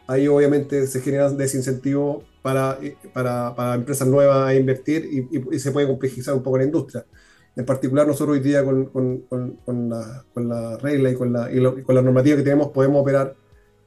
Ahí 0.07 0.26
obviamente 0.26 0.87
se 0.87 1.00
generan 1.00 1.37
desincentivos 1.37 2.25
para, 2.42 2.78
eh, 2.83 2.97
para, 3.12 3.54
para 3.54 3.75
empresas 3.75 4.09
nuevas 4.09 4.49
a 4.49 4.54
invertir 4.54 5.04
y, 5.04 5.54
y, 5.54 5.59
se 5.59 5.71
puede 5.71 5.87
complejizar 5.87 6.35
un 6.35 6.42
poco 6.42 6.59
la 6.59 6.64
industria. 6.64 7.04
En 7.54 7.64
particular, 7.64 8.07
nosotros 8.07 8.37
hoy 8.37 8.42
día 8.42 8.64
con, 8.64 8.87
con, 8.87 9.18
con, 9.64 9.88
la, 9.88 10.25
con 10.35 10.49
la, 10.49 10.76
regla 10.78 11.11
y 11.11 11.14
la, 11.30 11.78
y 11.78 11.83
con 11.83 11.95
la 11.95 12.02
normativa 12.02 12.37
que 12.37 12.42
tenemos 12.42 12.68
podemos 12.68 13.02
operar. 13.02 13.35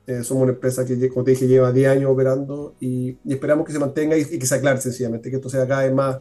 Eh, 0.07 0.23
somos 0.23 0.43
una 0.43 0.53
empresa 0.53 0.85
que, 0.85 1.09
como 1.09 1.23
te 1.23 1.31
dije, 1.31 1.47
lleva 1.47 1.71
10 1.71 1.89
años 1.89 2.11
operando 2.11 2.75
y, 2.79 3.17
esperamos 3.27 3.65
que 3.65 3.71
se 3.71 3.79
mantenga 3.79 4.17
y, 4.17 4.25
que 4.25 4.45
se 4.45 4.55
aclare 4.55 4.81
sencillamente, 4.81 5.29
que 5.29 5.35
esto 5.35 5.49
sea 5.49 5.67
cada 5.67 5.83
vez 5.83 5.93
más, 5.93 6.19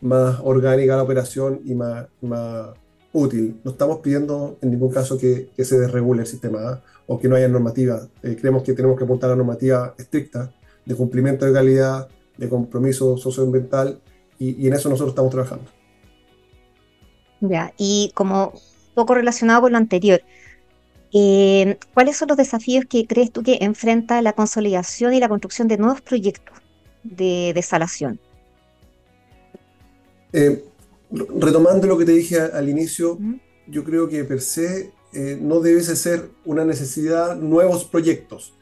más 0.00 0.40
orgánica 0.42 0.96
la 0.96 1.02
operación 1.02 1.60
y 1.64 1.74
más, 1.74 2.06
más 2.22 2.70
útil. 3.12 3.60
No 3.64 3.72
estamos 3.72 3.98
pidiendo 3.98 4.56
en 4.62 4.70
ningún 4.70 4.90
caso 4.90 5.18
que, 5.18 5.50
se 5.56 5.78
desregule 5.78 6.22
el 6.22 6.26
sistema 6.26 6.58
¿ah? 6.62 6.82
o 7.06 7.18
que 7.18 7.28
no 7.28 7.36
haya 7.36 7.48
normativa. 7.48 8.08
Eh, 8.22 8.36
creemos 8.40 8.62
que 8.62 8.72
tenemos 8.72 8.96
que 8.96 9.04
apuntar 9.04 9.30
a 9.30 9.36
normativa 9.36 9.94
estricta 9.98 10.52
de 10.86 10.94
cumplimiento 10.94 11.44
de 11.44 11.52
calidad, 11.52 12.08
de 12.38 12.48
compromiso 12.48 13.18
socioambiental 13.18 14.00
y, 14.38 14.64
y 14.64 14.68
en 14.68 14.74
eso 14.74 14.88
nosotros 14.88 15.10
estamos 15.10 15.30
trabajando. 15.30 15.70
Ya, 17.40 17.72
y 17.76 18.10
como 18.14 18.52
poco 18.94 19.14
relacionado 19.14 19.62
con 19.62 19.72
lo 19.72 19.78
anterior, 19.78 20.22
eh, 21.12 21.78
¿cuáles 21.94 22.16
son 22.16 22.28
los 22.28 22.36
desafíos 22.36 22.84
que 22.88 23.06
crees 23.06 23.32
tú 23.32 23.42
que 23.42 23.58
enfrenta 23.60 24.20
la 24.22 24.32
consolidación 24.32 25.14
y 25.14 25.20
la 25.20 25.28
construcción 25.28 25.68
de 25.68 25.78
nuevos 25.78 26.00
proyectos 26.00 26.56
de 27.02 27.52
desalación? 27.54 28.18
Eh, 30.32 30.64
retomando 31.10 31.86
lo 31.86 31.96
que 31.96 32.04
te 32.04 32.12
dije 32.12 32.40
al 32.40 32.68
inicio, 32.68 33.18
yo 33.66 33.84
creo 33.84 34.08
que 34.08 34.24
per 34.24 34.40
se 34.40 34.92
eh, 35.14 35.38
no 35.40 35.60
debe 35.60 35.82
ser 35.82 36.28
una 36.44 36.64
necesidad 36.64 37.36
nuevos 37.36 37.84
proyectos. 37.84 38.52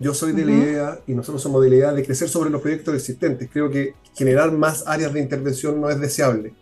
Yo 0.00 0.12
soy 0.12 0.32
de 0.32 0.44
la 0.44 0.52
idea, 0.52 1.00
y 1.06 1.14
nosotros 1.14 1.40
somos 1.40 1.62
de 1.62 1.70
la 1.70 1.76
idea, 1.76 1.92
de 1.92 2.04
crecer 2.04 2.28
sobre 2.28 2.50
los 2.50 2.60
proyectos 2.60 2.94
existentes. 2.94 3.48
Creo 3.52 3.70
que 3.70 3.94
generar 4.14 4.50
más 4.50 4.82
áreas 4.88 5.12
de 5.12 5.20
intervención 5.20 5.80
no 5.80 5.88
es 5.88 6.00
deseable 6.00 6.52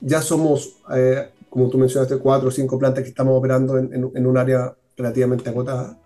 ya 0.00 0.22
somos, 0.22 0.76
eh, 0.94 1.30
como 1.50 1.68
tú 1.70 1.78
mencionaste, 1.78 2.18
cuatro 2.18 2.48
o 2.48 2.50
cinco 2.50 2.78
plantas 2.78 3.02
que 3.02 3.10
estamos 3.10 3.36
operando 3.36 3.78
en, 3.78 3.92
en, 3.92 4.26
un 4.26 4.38
área 4.38 4.74
relativamente 4.96 5.48
agotada. 5.48 5.98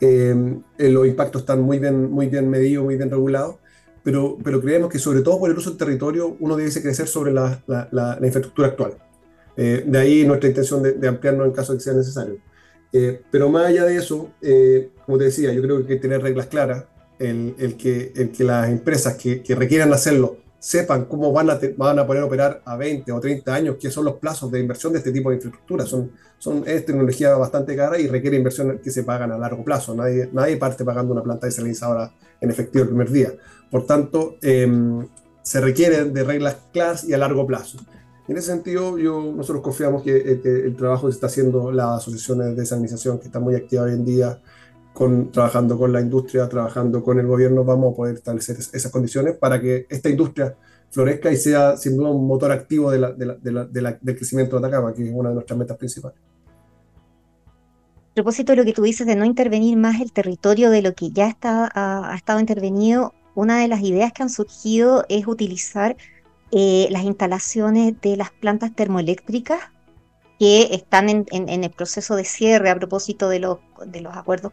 Eh, 0.00 0.34
eh, 0.78 0.88
los 0.88 1.06
impactos 1.06 1.42
están 1.42 1.62
muy 1.62 1.78
bien, 1.78 2.10
muy 2.10 2.28
bien 2.28 2.48
medidos, 2.48 2.84
muy 2.84 2.96
bien 2.96 3.10
regulados, 3.10 3.56
pero, 4.02 4.36
pero 4.42 4.60
creemos 4.60 4.90
que 4.90 4.98
sobre 4.98 5.20
todo 5.20 5.38
por 5.38 5.50
el 5.50 5.56
uso 5.56 5.70
del 5.70 5.78
territorio 5.78 6.36
uno 6.40 6.56
debe 6.56 6.70
crecer 6.70 7.06
sobre 7.06 7.32
la, 7.32 7.62
la, 7.66 7.88
la, 7.92 8.18
infraestructura 8.26 8.68
actual. 8.68 8.94
de 9.56 9.98
ahí 9.98 10.24
nuestra 10.24 10.48
intención 10.48 10.82
de, 10.82 11.08
ampliarnos 11.08 11.46
en 11.46 11.52
caso 11.52 11.72
de 11.72 11.78
que 11.78 11.84
sea 11.84 11.92
necesario. 11.92 12.38
pero 13.30 13.48
más 13.48 13.66
allá 13.66 13.84
de 13.84 13.96
eso, 13.96 14.30
como 15.06 15.18
te 15.18 15.24
decía, 15.24 15.52
yo 15.52 15.62
creo 15.62 15.76
que 15.76 15.92
hay 15.92 15.98
que 15.98 16.02
tener 16.02 16.20
reglas 16.20 16.46
claras, 16.46 16.86
el, 17.20 17.54
el, 17.58 17.76
que, 17.76 18.12
el 18.16 18.32
que 18.32 18.42
las 18.42 18.68
empresas 18.68 19.14
que, 19.14 19.42
que 19.42 19.54
requieran 19.54 19.92
hacerlo 19.92 20.38
sepan 20.62 21.06
cómo 21.06 21.32
van 21.32 21.50
a, 21.50 21.58
van 21.76 21.98
a 21.98 22.06
poder 22.06 22.22
operar 22.22 22.62
a 22.64 22.76
20 22.76 23.10
o 23.10 23.18
30 23.18 23.52
años, 23.52 23.76
qué 23.80 23.90
son 23.90 24.04
los 24.04 24.14
plazos 24.14 24.48
de 24.52 24.60
inversión 24.60 24.92
de 24.92 25.00
este 25.00 25.10
tipo 25.10 25.28
de 25.28 25.36
infraestructura. 25.36 25.84
Son, 25.84 26.12
son, 26.38 26.62
es 26.64 26.86
tecnología 26.86 27.34
bastante 27.34 27.74
cara 27.74 27.98
y 27.98 28.06
requiere 28.06 28.36
inversión 28.36 28.78
que 28.78 28.92
se 28.92 29.02
pagan 29.02 29.32
a 29.32 29.38
largo 29.38 29.64
plazo. 29.64 29.92
Nadie, 29.96 30.30
nadie 30.32 30.56
parte 30.58 30.84
pagando 30.84 31.14
una 31.14 31.22
planta 31.24 31.46
desalinizadora 31.46 32.12
en 32.40 32.48
efectivo 32.48 32.84
el 32.84 32.90
primer 32.90 33.10
día. 33.10 33.32
Por 33.72 33.86
tanto, 33.86 34.36
em, 34.40 35.04
se 35.42 35.60
requiere 35.60 36.04
de 36.04 36.22
reglas 36.22 36.56
claras 36.72 37.02
y 37.02 37.12
a 37.12 37.18
largo 37.18 37.44
plazo. 37.44 37.78
En 38.28 38.36
ese 38.36 38.52
sentido, 38.52 38.98
yo, 38.98 39.20
nosotros 39.36 39.64
confiamos 39.64 40.04
que, 40.04 40.16
eh, 40.16 40.40
que 40.40 40.48
el 40.48 40.76
trabajo 40.76 41.08
que 41.08 41.12
está 41.12 41.26
haciendo 41.26 41.72
las 41.72 42.02
asociaciones 42.02 42.50
de 42.50 42.54
desalinización, 42.54 43.18
que 43.18 43.26
están 43.26 43.42
muy 43.42 43.56
activas 43.56 43.86
hoy 43.86 43.94
en 43.94 44.04
día, 44.04 44.40
trabajando 45.32 45.78
con 45.78 45.92
la 45.92 46.00
industria, 46.00 46.48
trabajando 46.48 47.02
con 47.02 47.18
el 47.18 47.26
gobierno, 47.26 47.64
vamos 47.64 47.92
a 47.92 47.96
poder 47.96 48.16
establecer 48.16 48.56
esas 48.56 48.92
condiciones 48.92 49.36
para 49.36 49.60
que 49.60 49.86
esta 49.88 50.08
industria 50.08 50.54
florezca 50.90 51.32
y 51.32 51.36
sea 51.36 51.76
sin 51.76 51.96
duda 51.96 52.10
un 52.10 52.26
motor 52.26 52.52
activo 52.52 52.90
de 52.90 52.98
del 52.98 54.16
crecimiento 54.16 54.60
de 54.60 54.66
Atacama, 54.66 54.92
que 54.92 55.08
es 55.08 55.10
una 55.12 55.30
de 55.30 55.34
nuestras 55.36 55.58
metas 55.58 55.76
principales. 55.76 56.18
A 58.10 58.14
propósito 58.14 58.52
de 58.52 58.56
lo 58.56 58.64
que 58.64 58.74
tú 58.74 58.82
dices 58.82 59.06
de 59.06 59.16
no 59.16 59.24
intervenir 59.24 59.78
más 59.78 60.00
el 60.02 60.12
territorio 60.12 60.70
de 60.70 60.82
lo 60.82 60.94
que 60.94 61.10
ya 61.10 61.28
está, 61.28 61.70
ha, 61.74 62.14
estado 62.14 62.40
intervenido, 62.40 63.14
una 63.34 63.58
de 63.58 63.68
las 63.68 63.80
ideas 63.80 64.12
que 64.12 64.22
han 64.22 64.28
surgido 64.28 65.06
es 65.08 65.26
utilizar 65.26 65.96
eh, 66.50 66.88
las 66.90 67.04
instalaciones 67.04 67.98
de 68.02 68.18
las 68.18 68.30
plantas 68.30 68.74
termoeléctricas 68.74 69.60
que 70.42 70.74
están 70.74 71.08
en, 71.08 71.24
el 71.30 71.70
proceso 71.70 72.16
de 72.16 72.24
cierre 72.24 72.68
a 72.68 72.74
propósito 72.74 73.28
de 73.28 73.38
los, 73.38 73.58
de 73.86 74.00
los 74.00 74.16
acuerdos 74.16 74.50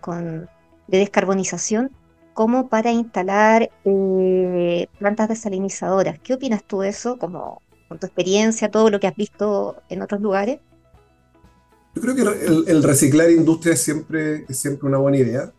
de 0.88 0.98
descarbonización, 1.00 1.90
como 2.36 2.70
para 2.70 2.92
instalar 2.92 3.72
eh, 3.86 4.88
plantas 5.00 5.30
desalinizadoras. 5.30 6.20
¿Qué 6.20 6.36
opinas 6.36 6.64
tú 6.64 6.82
de 6.82 6.90
eso, 6.90 7.18
como 7.18 7.64
con 7.88 7.98
tu 7.98 8.06
experiencia, 8.06 8.70
todo 8.70 8.92
lo 8.92 9.00
que 9.00 9.08
has 9.08 9.16
visto 9.16 9.78
en 9.90 10.04
otros 10.04 10.22
lugares? 10.22 10.60
Yo 11.96 12.04
creo 12.04 12.14
que 12.14 12.22
el, 12.72 12.84
reciclar 12.84 13.32
industria 13.32 13.74
es 13.74 13.82
siempre, 13.82 14.46
es 14.48 14.60
siempre 14.60 14.88
una 14.88 15.00
buena 15.00 15.18
idea. 15.18 15.52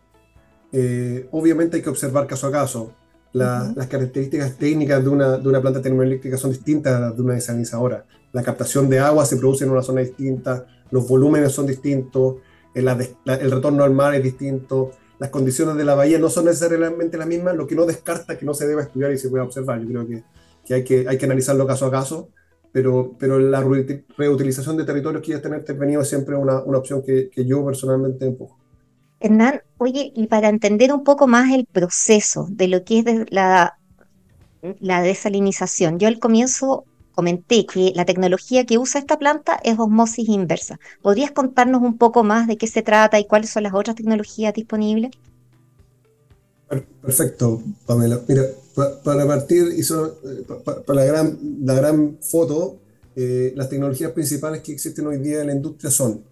Eh, 0.71 1.27
obviamente 1.31 1.75
hay 1.75 1.83
que 1.83 1.89
observar 1.89 2.25
caso 2.25 2.47
a 2.47 2.53
caso. 2.53 2.93
Las 3.33 3.87
características 3.87 4.57
técnicas 4.57 5.03
de 5.03 5.09
una, 5.09 5.37
de 5.37 5.47
una 5.47 5.61
planta 5.61 5.81
termoeléctrica 5.81 6.37
son 6.37 6.51
distintas 6.51 6.93
a 6.93 6.99
las 6.99 7.15
de 7.15 7.21
una 7.21 7.33
desalinizadora. 7.35 8.05
La 8.33 8.43
captación 8.43 8.89
de 8.89 8.99
agua 8.99 9.25
se 9.25 9.37
produce 9.37 9.63
en 9.63 9.71
una 9.71 9.81
zona 9.81 10.01
distinta, 10.01 10.65
los 10.89 11.07
volúmenes 11.07 11.51
son 11.51 11.65
distintos, 11.65 12.35
el, 12.73 12.87
el 12.87 13.51
retorno 13.51 13.83
al 13.83 13.93
mar 13.93 14.15
es 14.15 14.23
distinto, 14.23 14.91
las 15.19 15.29
condiciones 15.29 15.75
de 15.75 15.85
la 15.85 15.95
bahía 15.95 16.17
no 16.17 16.29
son 16.29 16.45
necesariamente 16.45 17.17
las 17.17 17.27
mismas, 17.27 17.55
lo 17.55 17.67
que 17.67 17.75
no 17.75 17.85
descarta 17.85 18.37
que 18.37 18.45
no 18.45 18.53
se 18.53 18.67
deba 18.67 18.81
estudiar 18.81 19.11
y 19.11 19.17
se 19.17 19.29
pueda 19.29 19.43
observar. 19.43 19.79
Yo 19.79 19.87
creo 19.87 20.07
que, 20.07 20.23
que, 20.65 20.73
hay, 20.73 20.83
que 20.83 21.05
hay 21.07 21.17
que 21.17 21.25
analizarlo 21.25 21.67
caso 21.67 21.85
a 21.85 21.91
caso, 21.91 22.29
pero, 22.71 23.15
pero 23.19 23.37
la 23.37 23.61
reutilización 23.61 24.77
de 24.77 24.83
territorios 24.83 25.21
que 25.21 25.31
ya 25.31 25.37
están 25.37 25.53
intervenidos 25.53 26.03
es 26.03 26.09
siempre 26.09 26.35
una, 26.35 26.61
una 26.63 26.77
opción 26.79 27.03
que, 27.03 27.29
que 27.29 27.45
yo 27.45 27.63
personalmente 27.65 28.25
empujo. 28.25 28.60
Hernán, 29.21 29.61
oye, 29.77 30.11
y 30.15 30.27
para 30.27 30.49
entender 30.49 30.91
un 30.91 31.03
poco 31.03 31.27
más 31.27 31.53
el 31.53 31.65
proceso 31.65 32.47
de 32.49 32.67
lo 32.67 32.83
que 32.83 32.99
es 32.99 33.05
la, 33.29 33.77
desalinización, 34.61 35.99
yo 35.99 36.07
al 36.07 36.19
comienzo 36.19 36.85
comenté 37.13 37.67
que 37.67 37.91
la 37.95 38.05
tecnología 38.05 38.65
que 38.65 38.79
usa 38.79 38.99
esta 38.99 39.19
planta 39.19 39.59
es 39.63 39.77
osmosis 39.77 40.27
inversa. 40.27 40.79
¿Podrías 41.03 41.31
contarnos 41.31 41.83
un 41.83 41.99
poco 41.99 42.23
más 42.23 42.47
de 42.47 42.57
qué 42.57 42.65
se 42.65 42.81
trata 42.81 43.19
y 43.19 43.25
cuáles 43.25 43.51
son 43.51 43.63
las 43.63 43.75
otras 43.75 43.95
tecnologías 43.95 44.53
disponibles? 44.55 45.11
Perfecto, 47.01 47.61
Pamela. 47.85 48.21
Mira, 48.27 48.43
para 49.03 49.27
partir, 49.27 49.67
eh, 49.77 50.43
para 50.85 50.95
la 50.95 51.05
gran, 51.05 51.37
la 51.61 51.73
gran 51.75 52.17
foto, 52.21 52.77
eh, 53.15 53.53
las 53.55 53.69
tecnologías 53.69 54.13
principales 54.13 54.61
que 54.61 54.71
existen 54.71 55.05
hoy 55.05 55.17
día 55.17 55.41
en 55.41 55.47
la 55.47 55.53
industria 55.53 55.91
son 55.91 56.23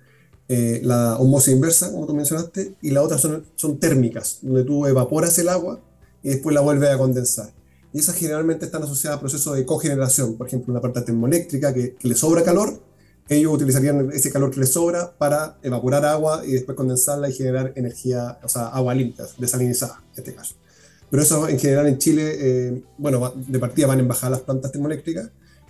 eh, 0.49 0.81
la 0.83 1.17
osmosis 1.17 1.53
inversa, 1.53 1.91
como 1.91 2.05
tú 2.05 2.13
mencionaste, 2.13 2.75
y 2.81 2.91
la 2.91 3.01
otra 3.01 3.17
son, 3.17 3.45
son 3.55 3.79
térmicas, 3.79 4.39
donde 4.41 4.63
tú 4.65 4.85
evaporas 4.85 5.37
el 5.39 5.47
agua 5.47 5.79
y 6.21 6.29
después 6.29 6.53
la 6.53 6.61
vuelves 6.61 6.89
a 6.89 6.97
condensar. 6.97 7.53
Y 7.93 7.99
esas 7.99 8.15
generalmente 8.15 8.65
están 8.65 8.83
asociadas 8.83 9.17
a 9.17 9.21
procesos 9.21 9.55
de 9.55 9.65
cogeneración, 9.65 10.35
por 10.35 10.47
ejemplo, 10.47 10.71
una 10.71 10.81
planta 10.81 11.05
termoeléctrica 11.05 11.73
que, 11.73 11.95
que 11.95 12.07
le 12.07 12.15
sobra 12.15 12.43
calor, 12.43 12.81
ellos 13.29 13.53
utilizarían 13.53 14.09
ese 14.11 14.31
calor 14.31 14.49
que 14.49 14.59
les 14.59 14.71
sobra 14.73 15.13
para 15.15 15.59
evaporar 15.61 16.03
agua 16.03 16.41
y 16.45 16.53
después 16.53 16.75
condensarla 16.75 17.29
y 17.29 17.33
generar 17.33 17.73
energía, 17.75 18.39
o 18.41 18.49
sea, 18.49 18.69
agua 18.69 18.95
limpia, 18.95 19.25
desalinizada 19.37 20.01
en 20.13 20.19
este 20.19 20.33
caso. 20.33 20.55
Pero 21.11 21.23
eso 21.23 21.47
en 21.47 21.59
general 21.59 21.87
en 21.87 21.99
Chile, 21.99 22.35
eh, 22.39 22.83
bueno, 22.97 23.33
de 23.35 23.59
partida 23.59 23.85
van 23.85 23.99
en 23.99 24.07
bajar 24.07 24.31
las 24.31 24.41
plantas 24.41 24.71
termoeléctricas 24.71 25.29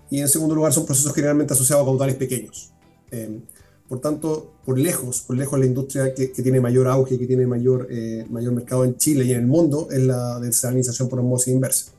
y 0.09 0.21
en 0.21 0.29
segundo 0.29 0.55
lugar 0.55 0.71
son 0.71 0.86
procesos 0.86 1.13
generalmente 1.13 1.53
asociados 1.53 1.83
a 1.83 1.86
caudales 1.86 2.15
pequeños. 2.15 2.71
Eh, 3.12 3.41
por 3.89 4.00
tanto, 4.00 4.53
por 4.65 4.77
lejos, 4.77 5.22
por 5.22 5.36
lejos 5.36 5.60
la 5.60 5.65
industria 5.65 6.13
que, 6.13 6.27
tiene 6.27 6.62
mayor 6.62 6.88
auge, 6.88 7.17
que 7.17 7.27
tiene 7.27 7.46
mayor, 7.48 7.88
eh, 7.89 8.25
mayor 8.29 8.53
mercado 8.53 8.86
en 8.86 8.96
Chile 8.96 9.25
y 9.25 9.34
en 9.34 9.39
el 9.41 9.48
mundo 9.48 9.88
es 9.91 10.00
la 10.00 10.39
desalinización 10.39 11.10
por 11.10 11.19
osmosis 11.19 11.53
inversa, 11.53 11.91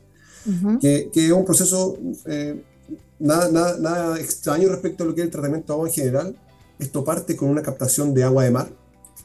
que, 0.81 1.11
que, 1.13 1.27
es 1.27 1.33
un 1.33 1.45
proceso 1.45 1.99
nada, 3.21 3.51
nada, 3.51 3.79
nada, 3.79 4.21
extraño 4.21 4.69
respecto 4.69 5.05
a 5.05 5.07
lo 5.07 5.15
que 5.15 5.21
es 5.21 5.27
el 5.27 5.31
tratamiento 5.31 5.73
de 5.73 5.75
agua 5.75 5.89
en 5.89 5.95
general. 5.95 6.37
Esto 6.79 7.05
parte 7.05 7.37
con 7.37 7.51
una 7.51 7.63
captación 7.63 8.15
de 8.15 8.25
agua 8.25 8.45
de 8.45 8.51
mar, 8.51 8.69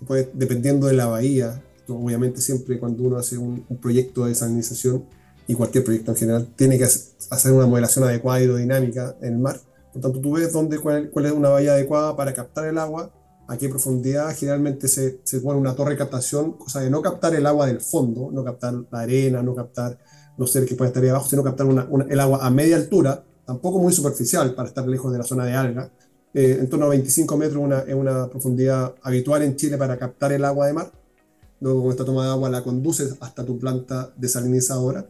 pues, 0.05 0.27
dependiendo 0.34 0.88
de 0.88 0.93
la 0.93 1.07
bahía. 1.07 1.63
obviamente 1.88 2.41
siempre 2.41 2.79
cuando 2.79 3.03
uno 3.03 3.17
hace 3.17 3.38
un, 3.38 3.63
proyecto 3.81 4.24
de 4.24 4.29
desalinización 4.29 5.05
y 5.48 5.53
cualquier 5.53 5.84
proyecto 5.84 6.12
en 6.12 6.17
general, 6.17 6.48
tiene 6.55 6.77
que 6.77 6.84
hacer 6.84 7.51
una 7.51 7.67
modelación 7.67 8.03
adecuada 8.05 8.41
hidrodinámica 8.41 9.15
en 9.22 9.34
el 9.34 9.39
mar. 9.39 9.60
Por 9.95 10.01
tanto, 10.01 10.19
tú 10.19 10.33
ves 10.33 10.51
dónde, 10.51 10.77
cuál, 10.77 11.09
es 11.13 11.31
una 11.31 11.47
bahía 11.47 11.71
adecuada 11.71 12.17
para 12.17 12.33
captar 12.33 12.65
el 12.65 12.77
agua, 12.77 13.13
a 13.47 13.55
qué 13.55 13.69
profundidad. 13.69 14.35
Generalmente 14.35 14.89
se, 14.89 15.21
se 15.23 15.39
pone 15.39 15.57
una 15.57 15.73
torre 15.73 15.91
de 15.91 15.97
captación, 15.97 16.57
cosa 16.57 16.81
de 16.81 16.89
no 16.89 17.01
captar 17.01 17.33
el 17.33 17.45
agua 17.45 17.65
del 17.65 17.79
fondo, 17.79 18.29
no 18.29 18.43
captar 18.43 18.73
la 18.91 18.99
arena, 18.99 19.41
no 19.41 19.55
captar 19.55 19.97
los 20.37 20.51
seres 20.51 20.67
que 20.67 20.75
pueden 20.75 20.89
estar 20.89 21.01
ahí 21.01 21.07
abajo, 21.07 21.29
sino 21.29 21.45
captar 21.45 21.65
el 22.09 22.19
agua 22.19 22.45
a 22.45 22.49
media 22.49 22.75
altura 22.75 23.23
tampoco 23.45 23.79
muy 23.79 23.93
superficial 23.93 24.53
para 24.53 24.67
estar 24.67 24.85
lejos 24.85 25.13
de 25.13 25.17
la 25.17 25.23
zona 25.23 25.45
de 25.45 25.53
alga. 25.53 25.89
Eh, 26.33 26.57
en 26.59 26.69
torno 26.69 26.87
a 26.87 26.89
25 26.89 27.37
metros 27.37 27.63
una, 27.63 27.79
es 27.79 27.93
una 27.93 28.27
profundidad 28.27 28.95
habitual 29.01 29.43
en 29.43 29.55
Chile 29.55 29.77
para 29.77 29.97
captar 29.97 30.33
el 30.33 30.43
agua 30.43 30.67
de 30.67 30.73
mar. 30.73 30.91
Luego 31.61 31.83
con 31.83 31.91
esta 31.91 32.03
toma 32.03 32.25
de 32.25 32.31
agua 32.31 32.49
la 32.49 32.61
conduces 32.61 33.15
hasta 33.21 33.45
tu 33.45 33.57
planta 33.57 34.13
desalinizadora. 34.17 35.07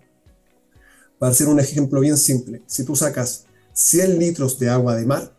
Para 1.17 1.31
hacer 1.31 1.47
un 1.47 1.59
ejemplo 1.59 2.01
bien 2.01 2.17
simple, 2.17 2.61
si 2.67 2.85
tú 2.85 2.95
sacas 2.95 3.45
100 3.75 4.17
litros 4.17 4.57
de 4.57 4.69
agua 4.69 4.95
de 4.95 5.05
mar, 5.05 5.31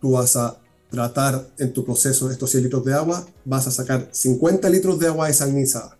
tú 0.00 0.12
vas 0.12 0.36
a 0.36 0.56
tratar 0.88 1.48
en 1.58 1.72
tu 1.72 1.84
proceso 1.84 2.30
estos 2.30 2.50
100 2.50 2.62
litros 2.62 2.84
de 2.84 2.94
agua, 2.94 3.26
vas 3.44 3.66
a 3.66 3.72
sacar 3.72 4.08
50 4.12 4.70
litros 4.70 5.00
de 5.00 5.08
agua 5.08 5.26
desalinizada. 5.26 5.98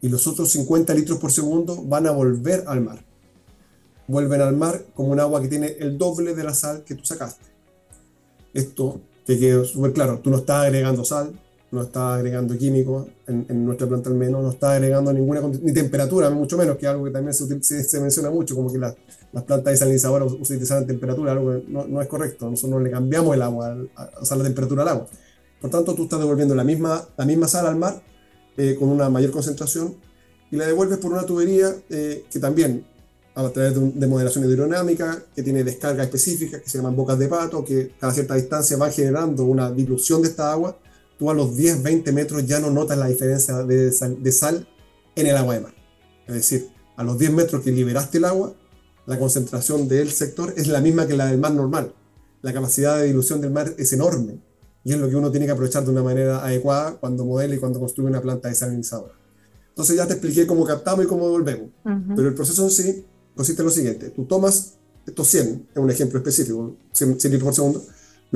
Y 0.00 0.08
los 0.08 0.26
otros 0.26 0.50
50 0.52 0.94
litros 0.94 1.18
por 1.18 1.30
segundo 1.30 1.82
van 1.82 2.06
a 2.06 2.12
volver 2.12 2.64
al 2.66 2.80
mar 2.80 3.04
vuelven 4.08 4.40
al 4.40 4.56
mar 4.56 4.84
como 4.94 5.10
un 5.10 5.20
agua 5.20 5.40
que 5.42 5.48
tiene 5.48 5.76
el 5.78 5.98
doble 5.98 6.34
de 6.34 6.44
la 6.44 6.54
sal 6.54 6.84
que 6.84 6.94
tú 6.94 7.04
sacaste. 7.04 7.44
Esto 8.54 9.00
te 9.24 9.38
quedó 9.38 9.64
súper 9.64 9.92
claro, 9.92 10.20
tú 10.20 10.30
no 10.30 10.38
estás 10.38 10.64
agregando 10.64 11.04
sal, 11.04 11.38
no 11.70 11.82
estás 11.82 12.18
agregando 12.18 12.56
químicos, 12.56 13.08
en, 13.26 13.64
nuestra 13.64 13.86
planta 13.86 14.08
al 14.08 14.16
menos, 14.16 14.42
no 14.42 14.50
estás 14.50 14.76
agregando 14.76 15.12
ninguna, 15.12 15.40
ni 15.40 15.72
temperatura, 15.72 16.30
mucho 16.30 16.56
menos, 16.56 16.76
que 16.76 16.86
algo 16.86 17.04
que 17.04 17.10
también 17.10 17.34
se, 17.34 17.62
se, 17.62 18.00
menciona 18.00 18.30
mucho, 18.30 18.54
como 18.54 18.72
que 18.72 18.78
las 18.78 18.94
plantas 19.46 19.72
desalinizadoras 19.72 20.32
utilizan 20.32 20.86
temperatura, 20.86 21.32
algo 21.32 21.52
que 21.52 21.64
no, 21.68 22.00
es 22.00 22.08
correcto, 22.08 22.48
nosotros 22.48 22.78
no 22.78 22.80
le 22.80 22.90
cambiamos 22.90 23.34
el 23.34 23.42
agua, 23.42 23.76
o 24.20 24.24
sea, 24.24 24.36
la 24.36 24.44
temperatura 24.44 24.82
al 24.82 24.88
agua. 24.88 25.08
Por 25.60 25.70
tanto, 25.70 25.94
tú 25.94 26.04
estás 26.04 26.20
devolviendo 26.20 26.54
la 26.54 26.64
misma, 26.64 27.06
la 27.16 27.24
misma 27.24 27.48
sal 27.48 27.66
al 27.66 27.76
mar 27.76 28.02
eh, 28.56 28.76
con 28.78 28.88
una 28.88 29.08
mayor 29.08 29.30
concentración 29.30 29.94
y 30.50 30.56
la 30.56 30.66
devuelves 30.66 30.98
por 30.98 31.12
una 31.12 31.24
tubería 31.24 31.74
eh, 31.90 32.24
que 32.30 32.38
también 32.38 32.84
a 33.36 33.50
través 33.50 33.74
de, 33.74 34.06
modelación 34.06 34.44
hidrodinámica, 34.44 35.22
que 35.34 35.42
tiene 35.42 35.62
descarga 35.62 36.02
específica, 36.02 36.58
que 36.58 36.70
se 36.70 36.78
llaman 36.78 36.96
bocas 36.96 37.18
de 37.18 37.28
pato, 37.28 37.62
que 37.62 37.92
a 38.00 38.10
cierta 38.10 38.34
distancia 38.34 38.78
van 38.78 38.90
generando 38.90 39.44
una 39.44 39.70
dilución 39.70 40.22
de 40.22 40.28
esta 40.28 40.50
agua. 40.50 40.78
Tú 41.18 41.30
a 41.30 41.34
los 41.34 41.56
10, 41.56 41.82
20 41.82 42.12
metros 42.12 42.46
ya 42.46 42.60
no 42.60 42.70
notas 42.70 42.98
la 42.98 43.06
diferencia 43.06 43.62
de 43.62 44.32
sal, 44.32 44.68
en 45.14 45.26
el 45.26 45.36
agua 45.36 45.54
de 45.54 45.60
mar. 45.60 45.74
Es 46.26 46.34
decir, 46.34 46.68
a 46.96 47.04
los 47.04 47.18
10 47.18 47.32
metros 47.32 47.62
que 47.62 47.72
liberaste 47.72 48.18
el 48.18 48.26
agua, 48.26 48.54
la 49.06 49.18
concentración 49.18 49.88
del 49.88 50.10
sector 50.10 50.52
es 50.56 50.66
la 50.66 50.80
misma 50.80 51.06
que 51.06 51.16
la 51.16 51.26
del 51.26 51.38
mar 51.38 51.52
normal. 51.52 51.94
La 52.42 52.52
capacidad 52.52 52.98
de 52.98 53.06
dilución 53.06 53.40
del 53.40 53.50
mar 53.50 53.72
es 53.78 53.92
enorme 53.92 54.40
y 54.84 54.92
es 54.92 54.98
lo 54.98 55.08
que 55.08 55.16
uno 55.16 55.30
tiene 55.30 55.46
que 55.46 55.52
aprovechar 55.52 55.84
de 55.84 55.90
una 55.90 56.02
manera 56.02 56.44
adecuada 56.44 56.96
cuando 56.96 57.24
modela 57.24 57.54
y 57.54 57.58
cuando 57.58 57.80
construye 57.80 58.08
una 58.08 58.20
planta 58.20 58.48
desalinizadora. 58.48 59.14
Entonces 59.70 59.96
ya 59.96 60.06
te 60.06 60.14
expliqué 60.14 60.46
cómo 60.46 60.64
captamos 60.64 61.04
y 61.04 61.08
cómo 61.08 61.26
devolvemos, 61.26 61.70
pero 62.14 62.28
el 62.28 62.34
proceso 62.34 62.64
en 62.64 62.70
sí 62.70 63.04
consiste 63.34 63.62
en 63.62 63.66
lo 63.66 63.72
siguiente, 63.72 64.10
tú 64.10 64.24
tomas 64.24 64.74
estos 65.06 65.28
100, 65.28 65.68
es 65.72 65.76
un 65.76 65.90
ejemplo 65.90 66.18
específico, 66.18 66.76
100, 66.92 67.18
litros 67.24 67.42
por 67.42 67.54
segundo, 67.54 67.84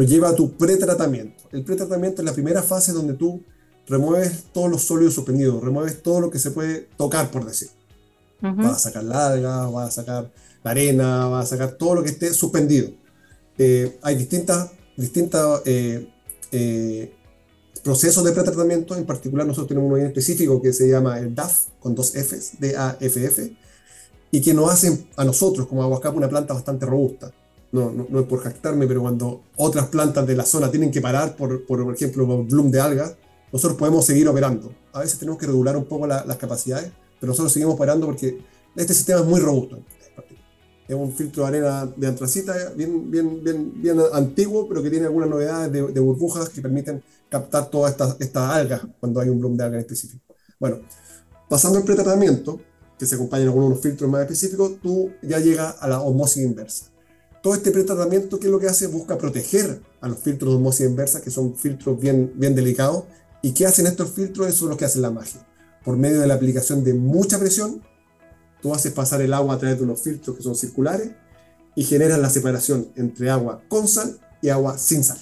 lo 0.01 0.07
lleva 0.07 0.31
a 0.31 0.35
tu 0.35 0.57
pretratamiento. 0.57 1.45
El 1.53 1.63
pretratamiento 1.63 2.23
es 2.23 2.27
la 2.27 2.33
primera 2.33 2.63
fase 2.63 2.91
donde 2.91 3.13
tú 3.13 3.43
remueves 3.87 4.45
todos 4.51 4.71
los 4.71 4.81
sólidos 4.81 5.13
suspendidos, 5.13 5.63
remueves 5.63 6.03
todo 6.03 6.23
lo 6.23 6.31
que 6.31 6.39
se 6.39 6.53
puede 6.53 6.89
tocar, 6.97 7.31
por 7.31 7.45
decir. 7.45 7.69
Vas 8.41 8.77
a 8.77 8.79
sacar 8.79 9.05
la 9.05 9.27
alga, 9.27 9.67
vas 9.67 9.89
a 9.89 10.01
sacar 10.01 10.33
la 10.65 10.71
arena, 10.71 11.27
vas 11.27 11.45
a 11.45 11.49
sacar 11.51 11.73
todo 11.73 11.97
lo 11.97 12.03
que 12.03 12.09
esté 12.09 12.33
suspendido. 12.33 12.89
Eh, 13.59 13.99
hay 14.01 14.15
distintas, 14.15 14.71
distintas 14.97 15.61
eh, 15.67 16.09
eh, 16.51 17.13
procesos 17.85 18.25
de 18.25 18.33
pretratamiento, 18.33 18.97
en 18.97 19.05
particular 19.05 19.47
nosotros 19.47 19.69
tenemos 19.69 19.87
uno 19.87 19.99
en 19.99 20.07
específico 20.07 20.63
que 20.63 20.73
se 20.73 20.89
llama 20.89 21.19
el 21.19 21.35
DAF, 21.35 21.65
con 21.79 21.95
dos 21.95 22.13
Fs, 22.15 22.53
D-A-F-F, 22.59 23.55
y 24.31 24.41
que 24.41 24.55
nos 24.55 24.71
hacen 24.71 25.09
a 25.19 25.27
nosotros 25.27 25.67
como 25.67 25.83
Aguascapa 25.83 26.17
una 26.17 26.31
planta 26.31 26.55
bastante 26.55 26.87
robusta. 26.87 27.35
No, 27.73 27.93
no, 27.93 28.21
es 28.21 28.27
por 28.27 28.41
jactarme, 28.41 28.87
pero 28.87 29.01
cuando 29.01 29.43
otras 29.57 29.87
plantas 29.87 30.27
de 30.27 30.35
la 30.35 30.45
zona 30.45 30.71
tienen 30.71 30.91
que 30.91 31.01
parar, 31.01 31.37
por, 31.37 31.65
por, 31.67 31.95
ejemplo, 31.95 32.27
por 32.27 32.45
bloom 32.45 32.71
de 32.71 32.81
algas, 32.81 33.15
nosotros 33.53 33.79
podemos 33.79 34.05
seguir 34.05 34.29
operando. 34.29 34.73
A 34.93 35.01
veces 35.01 35.19
tenemos 35.19 35.39
que 35.39 35.47
regular 35.47 35.77
un 35.77 35.85
poco 35.85 36.07
las 36.07 36.37
capacidades, 36.37 36.91
pero 37.21 37.31
nosotros 37.31 37.53
seguimos 37.53 37.75
operando 37.75 38.07
porque 38.07 38.41
este 38.75 38.95
sistema 38.95 39.21
es 39.21 39.27
muy 39.27 39.41
robusto. 39.41 39.79
Es 40.89 40.97
un 40.97 41.13
filtro 41.13 41.45
de 41.45 41.49
arena 41.49 41.89
de 41.97 42.07
antracita 42.09 42.73
bien, 42.75 43.09
bien, 43.09 43.45
bien, 43.45 43.81
bien 43.81 43.97
antiguo, 44.13 44.69
pero 44.69 44.83
que 44.83 44.91
tiene 44.91 45.07
algunas 45.07 45.29
novedades 45.29 45.71
de, 45.71 46.01
burbujas 46.01 46.49
que 46.49 46.61
permiten 46.61 47.03
captar 47.29 47.71
todas 47.71 47.93
estas 47.93 48.17
esta 48.19 48.53
algas 48.53 48.83
cuando 48.99 49.21
hay 49.21 49.29
un 49.29 49.39
bloom 49.39 49.57
de 49.57 49.65
algas 49.65 49.77
en 49.77 49.81
específico. 49.83 50.35
Bueno, 50.59 50.81
pasando 51.49 51.79
al 51.79 51.85
pretratamiento, 51.85 52.61
que 52.99 53.07
se 53.07 53.15
acompañan 53.15 53.53
con 53.53 53.63
unos 53.63 53.81
filtros 53.81 54.11
más 54.11 54.23
específicos, 54.23 54.81
tú 54.83 55.11
ya 55.23 55.39
llegas 55.39 55.77
a 55.81 55.89
la 55.89 56.01
osmosis 56.01 56.45
inversa. 56.45 56.87
Todo 57.43 57.55
este 57.55 57.71
pretratamiento, 57.71 58.39
¿qué 58.39 58.47
es 58.47 58.53
lo 58.53 58.59
que 58.59 58.67
hace? 58.67 58.87
Busca 58.87 59.17
proteger 59.17 59.81
a 60.01 60.09
los 60.09 60.19
filtros 60.19 60.51
de 60.51 60.57
osmosis 60.57 60.87
inversa, 60.87 61.23
que 61.23 61.31
son 61.31 61.57
filtros 61.57 61.99
bien, 61.99 62.33
bien 62.37 62.55
delicados. 62.55 63.05
¿Y 63.43 63.53
qué 63.53 63.67
hacen 63.67 63.87
estos 63.87 64.11
filtros? 64.11 64.49
Eso 64.49 64.67
es 64.67 64.71
lo 64.71 64.77
que 64.77 64.85
hace 64.85 64.99
la 64.99 65.11
magia. 65.11 65.47
Por 65.85 65.97
medio 65.97 66.21
de 66.21 66.27
la 66.27 66.35
aplicación 66.35 66.85
de 66.85 66.93
mucha 66.93 67.39
presión, 67.39 67.83
tú 68.61 68.75
haces 68.75 68.93
pasar 68.93 69.23
el 69.23 69.33
agua 69.33 69.55
a 69.55 69.59
través 69.59 69.79
de 69.79 69.85
unos 69.85 70.01
filtros 70.01 70.37
que 70.37 70.43
son 70.43 70.55
circulares 70.55 71.13
y 71.75 71.85
generas 71.85 72.19
la 72.19 72.29
separación 72.29 72.89
entre 72.97 73.31
agua 73.31 73.63
con 73.69 73.89
sal 73.89 74.19
y 74.43 74.51
agua 74.51 74.77
sin 74.77 75.03
sal. 75.03 75.19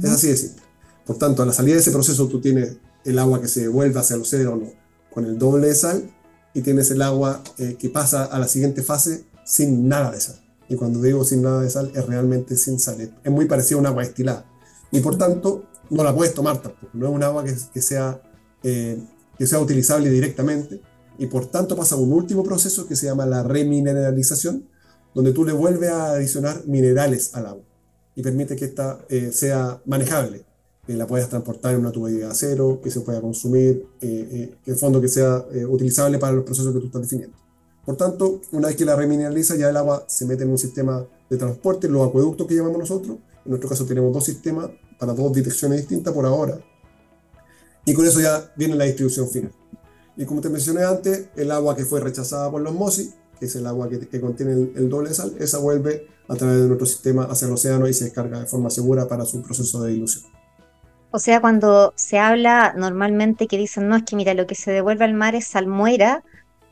Es 0.00 0.10
así 0.10 0.28
de 0.28 0.36
simple. 0.36 0.62
Por 1.04 1.18
tanto, 1.18 1.42
a 1.42 1.46
la 1.46 1.52
salida 1.52 1.74
de 1.74 1.80
ese 1.80 1.90
proceso 1.90 2.28
tú 2.28 2.40
tienes 2.40 2.76
el 3.04 3.18
agua 3.18 3.40
que 3.40 3.48
se 3.48 3.62
devuelve 3.62 3.98
hacia 3.98 4.14
el 4.14 4.22
océano 4.22 4.72
con 5.12 5.24
el 5.24 5.38
doble 5.38 5.68
de 5.68 5.74
sal 5.74 6.08
y 6.54 6.60
tienes 6.60 6.90
el 6.92 7.02
agua 7.02 7.42
eh, 7.58 7.76
que 7.78 7.88
pasa 7.88 8.24
a 8.24 8.38
la 8.38 8.46
siguiente 8.46 8.82
fase 8.82 9.24
sin 9.44 9.88
nada 9.88 10.12
de 10.12 10.20
sal. 10.20 10.41
Y 10.68 10.76
cuando 10.76 11.00
digo 11.02 11.24
sin 11.24 11.42
nada 11.42 11.62
de 11.62 11.70
sal, 11.70 11.90
es 11.94 12.06
realmente 12.06 12.56
sin 12.56 12.78
sal. 12.78 13.14
Es 13.22 13.32
muy 13.32 13.46
parecido 13.46 13.78
a 13.78 13.80
un 13.80 13.86
agua 13.86 14.02
destilada. 14.02 14.46
Y 14.90 15.00
por 15.00 15.18
tanto, 15.18 15.64
no 15.90 16.04
la 16.04 16.14
puedes 16.14 16.34
tomar 16.34 16.60
tampoco. 16.62 16.88
No 16.92 17.08
es 17.08 17.14
un 17.14 17.22
agua 17.22 17.44
que, 17.44 17.54
que 17.72 17.82
sea, 17.82 18.20
eh, 18.62 19.02
que 19.38 19.46
sea 19.46 19.58
utilizable 19.60 20.10
directamente. 20.10 20.80
Y 21.18 21.26
por 21.26 21.46
tanto 21.46 21.76
pasa 21.76 21.96
un 21.96 22.12
último 22.12 22.42
proceso 22.42 22.86
que 22.86 22.96
se 22.96 23.06
llama 23.06 23.26
la 23.26 23.42
remineralización, 23.42 24.68
donde 25.14 25.32
tú 25.32 25.44
le 25.44 25.52
vuelves 25.52 25.90
a 25.90 26.12
adicionar 26.12 26.62
minerales 26.66 27.34
al 27.34 27.46
agua 27.46 27.64
y 28.14 28.22
permite 28.22 28.56
que 28.56 28.66
esta 28.66 28.98
eh, 29.08 29.30
sea 29.32 29.80
manejable 29.86 30.44
que 30.86 30.94
la 30.94 31.06
puedas 31.06 31.28
transportar 31.28 31.74
en 31.74 31.80
una 31.80 31.92
tubería 31.92 32.26
de 32.26 32.32
acero, 32.32 32.80
que 32.82 32.90
se 32.90 33.00
pueda 33.00 33.20
consumir, 33.20 33.86
eh, 34.00 34.28
eh, 34.32 34.54
que 34.64 34.72
en 34.72 34.78
fondo 34.78 35.00
que 35.00 35.08
sea 35.08 35.44
eh, 35.52 35.64
utilizable 35.64 36.18
para 36.18 36.32
los 36.32 36.44
procesos 36.44 36.72
que 36.72 36.80
tú 36.80 36.86
estás 36.86 37.02
definiendo. 37.02 37.36
Por 37.84 37.96
tanto, 37.96 38.40
una 38.52 38.68
vez 38.68 38.76
que 38.76 38.84
la 38.84 38.94
remineraliza, 38.94 39.56
ya 39.56 39.70
el 39.70 39.76
agua 39.76 40.04
se 40.06 40.24
mete 40.24 40.44
en 40.44 40.50
un 40.50 40.58
sistema 40.58 41.04
de 41.28 41.36
transporte, 41.36 41.88
los 41.88 42.08
acueductos 42.08 42.46
que 42.46 42.54
llamamos 42.54 42.78
nosotros. 42.78 43.18
En 43.44 43.50
nuestro 43.50 43.68
caso 43.68 43.84
tenemos 43.84 44.12
dos 44.12 44.24
sistemas 44.24 44.70
para 44.98 45.14
dos 45.14 45.32
direcciones 45.32 45.80
distintas 45.80 46.14
por 46.14 46.24
ahora. 46.24 46.60
Y 47.84 47.94
con 47.94 48.06
eso 48.06 48.20
ya 48.20 48.52
viene 48.56 48.76
la 48.76 48.84
distribución 48.84 49.28
final. 49.28 49.52
Y 50.16 50.24
como 50.24 50.40
te 50.40 50.48
mencioné 50.48 50.84
antes, 50.84 51.26
el 51.34 51.50
agua 51.50 51.74
que 51.74 51.84
fue 51.84 52.00
rechazada 52.00 52.50
por 52.50 52.62
la 52.62 52.70
osmosis, 52.70 53.14
que 53.40 53.46
es 53.46 53.56
el 53.56 53.66
agua 53.66 53.88
que, 53.88 54.20
contiene 54.20 54.52
el, 54.52 54.72
el, 54.76 54.88
doble 54.88 55.12
sal, 55.12 55.34
esa 55.40 55.58
vuelve 55.58 56.06
a 56.28 56.36
través 56.36 56.60
de 56.60 56.66
nuestro 56.68 56.86
sistema 56.86 57.24
hacia 57.24 57.46
el 57.46 57.54
océano 57.54 57.88
y 57.88 57.94
se 57.94 58.04
descarga 58.04 58.38
de 58.38 58.46
forma 58.46 58.70
segura 58.70 59.08
para 59.08 59.24
su 59.24 59.42
proceso 59.42 59.82
de 59.82 59.92
dilución. 59.92 60.24
O 61.10 61.18
sea, 61.18 61.40
cuando 61.40 61.92
se 61.96 62.18
habla 62.18 62.74
normalmente 62.76 63.46
que 63.46 63.58
dicen, 63.58 63.88
no, 63.88 63.96
es 63.96 64.04
que 64.04 64.16
mira, 64.16 64.32
lo 64.32 64.46
que 64.46 64.54
se 64.54 64.70
devuelve 64.70 65.04
al 65.04 65.12
mar 65.12 65.34
es 65.34 65.46
salmuera, 65.46 66.22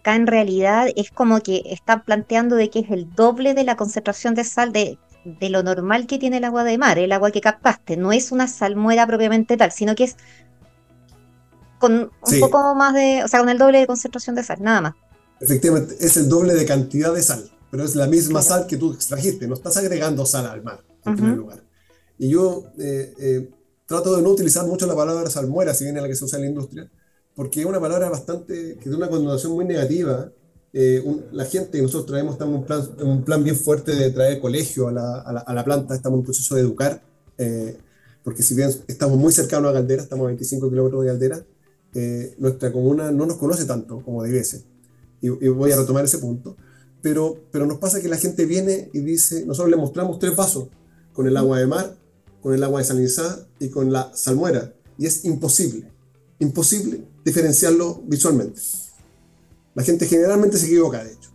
acá 0.01 0.17
en 0.17 0.27
realidad 0.27 0.89
es 0.97 1.11
como 1.11 1.41
que 1.41 1.63
están 1.67 2.05
planteando 2.05 2.57
de 2.57 2.71
que 2.71 2.81
es 2.81 2.91
el 2.91 3.15
doble 3.15 3.55
de 3.55 3.65
la 3.65 3.77
concentración 3.77 4.35
de 4.35 4.45
sal 4.45 4.73
de 4.73 4.99
de 5.25 5.51
lo 5.51 5.63
normal 5.63 6.07
que 6.07 6.19
tiene 6.19 6.39
el 6.39 6.45
agua 6.45 6.65
de 6.65 6.79
mar, 6.79 6.99
el 6.99 7.13
agua 7.13 7.31
que 7.31 7.41
captaste. 7.41 7.97
No 7.97 8.13
es 8.13 8.33
una 8.33 8.49
salmuera 8.49 9.07
propiamente 9.07 9.57
tal, 9.57 9.73
sino 9.73 9.95
que 9.95 10.05
es 10.05 10.17
con 11.79 12.11
un 12.23 12.41
poco 12.41 12.75
más 12.75 12.95
de, 12.95 13.23
o 13.25 13.29
sea, 13.29 13.41
con 13.41 13.49
el 13.49 13.59
doble 13.59 13.81
de 13.81 13.87
concentración 13.87 14.37
de 14.37 14.45
sal, 14.45 14.59
nada 14.61 14.81
más. 14.81 14.95
Efectivamente, 15.41 15.97
es 15.99 16.17
el 16.17 16.29
doble 16.29 16.55
de 16.55 16.67
cantidad 16.67 17.15
de 17.15 17.23
sal, 17.23 17.51
pero 17.71 17.85
es 17.85 17.95
la 17.95 18.07
misma 18.07 18.43
sal 18.43 18.67
que 18.67 18.77
tú 18.77 18.93
extrajiste, 18.93 19.47
no 19.47 19.55
estás 19.55 19.77
agregando 19.79 20.27
sal 20.27 20.47
al 20.47 20.63
mar, 20.63 20.81
en 21.07 21.17
primer 21.17 21.37
lugar. 21.37 21.63
Y 22.19 22.29
yo 22.29 22.65
eh, 22.79 23.15
eh, 23.19 23.51
trato 23.87 24.15
de 24.15 24.23
no 24.23 24.29
utilizar 24.29 24.67
mucho 24.67 24.87
la 24.87 24.95
palabra 24.95 25.31
salmuera, 25.31 25.73
si 25.73 25.85
bien 25.85 25.97
es 25.97 26.03
la 26.03 26.09
que 26.09 26.15
se 26.15 26.25
usa 26.25 26.39
en 26.39 26.45
la 26.45 26.51
industria, 26.51 26.91
porque 27.41 27.61
es 27.61 27.65
una 27.65 27.81
palabra 27.81 28.11
bastante, 28.11 28.75
que 28.75 28.83
tiene 28.83 28.99
una 28.99 29.09
connotación 29.09 29.53
muy 29.53 29.65
negativa. 29.65 30.31
Eh, 30.75 31.03
la 31.33 31.47
gente, 31.47 31.81
nosotros 31.81 32.05
traemos 32.05 32.35
estamos 32.35 32.67
un 33.01 33.25
plan, 33.25 33.43
bien 33.43 33.57
fuerte 33.57 33.97
de 33.97 34.11
traer 34.11 34.39
colegio 34.43 34.89
a 34.89 34.93
la, 34.93 35.65
planta, 35.65 35.95
estamos 35.95 36.17
en 36.17 36.19
un 36.19 36.25
proceso 36.27 36.55
de 36.55 36.61
educar, 36.61 37.03
porque 38.23 38.43
si 38.43 38.55
bien 38.55 38.69
estamos 38.89 39.17
muy 39.17 39.33
cercanos 39.33 39.71
a 39.71 39.73
Caldera, 39.73 40.03
estamos 40.03 40.25
a 40.25 40.27
25 40.27 40.69
kilómetros 40.69 41.03
de 41.03 41.09
Caldera, 41.09 41.47
nuestra 42.37 42.71
comuna 42.71 43.11
no 43.11 43.25
nos 43.25 43.39
conoce 43.39 43.65
tanto 43.65 44.03
como 44.05 44.23
debiese 44.23 44.63
y, 45.23 45.31
voy 45.31 45.73
a 45.73 45.77
retomar 45.77 46.05
ese 46.05 46.19
punto, 46.19 46.59
pero, 47.01 47.39
nos 47.55 47.79
pasa 47.79 48.03
que 48.03 48.09
la 48.09 48.19
gente 48.19 48.45
viene 48.45 48.91
y 48.93 48.99
dice, 49.01 49.47
nosotros 49.47 49.71
le 49.71 49.79
mostramos 49.79 50.19
tres 50.19 50.37
vasos, 50.37 50.69
con 51.15 51.27
el 51.27 51.39
agua 51.39 51.59
de 51.59 51.67
mar, 51.67 51.97
con 52.43 52.53
el 52.53 52.63
agua 52.63 52.81
desalinizada 52.81 53.47
y 53.59 53.71
con 53.71 53.91
la 53.91 54.15
salmuera, 54.15 54.75
y 54.99 55.07
es 55.07 55.25
imposible, 55.25 55.91
imposible 56.41 57.05
diferenciarlo 57.25 58.03
visualmente. 58.07 58.61
La 59.75 59.85
gente 59.85 60.07
generalmente 60.07 60.59
se 60.59 60.67
equivoca, 60.67 61.05
de 61.05 61.13
hecho. 61.13 61.31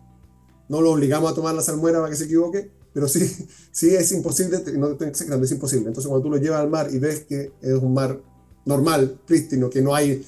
No 0.67 0.81
lo 0.81 0.91
obligamos 0.91 1.31
a 1.31 1.35
tomar 1.35 1.55
la 1.55 1.61
salmuera 1.61 1.99
para 1.99 2.09
que 2.09 2.17
se 2.17 2.25
equivoque, 2.25 2.69
pero 2.93 3.07
sí, 3.07 3.19
sí 3.71 3.95
es 3.95 4.11
imposible, 4.11 4.59
no 4.77 4.91
es 4.91 5.51
imposible. 5.51 5.87
Entonces 5.87 6.07
cuando 6.07 6.23
tú 6.23 6.29
lo 6.29 6.37
llevas 6.37 6.59
al 6.59 6.69
mar 6.69 6.89
y 6.91 6.99
ves 6.99 7.21
que 7.21 7.53
es 7.61 7.73
un 7.73 7.93
mar 7.93 8.19
normal, 8.65 9.19
prístino, 9.25 9.69
que 9.69 9.81
no 9.81 9.95
hay 9.95 10.25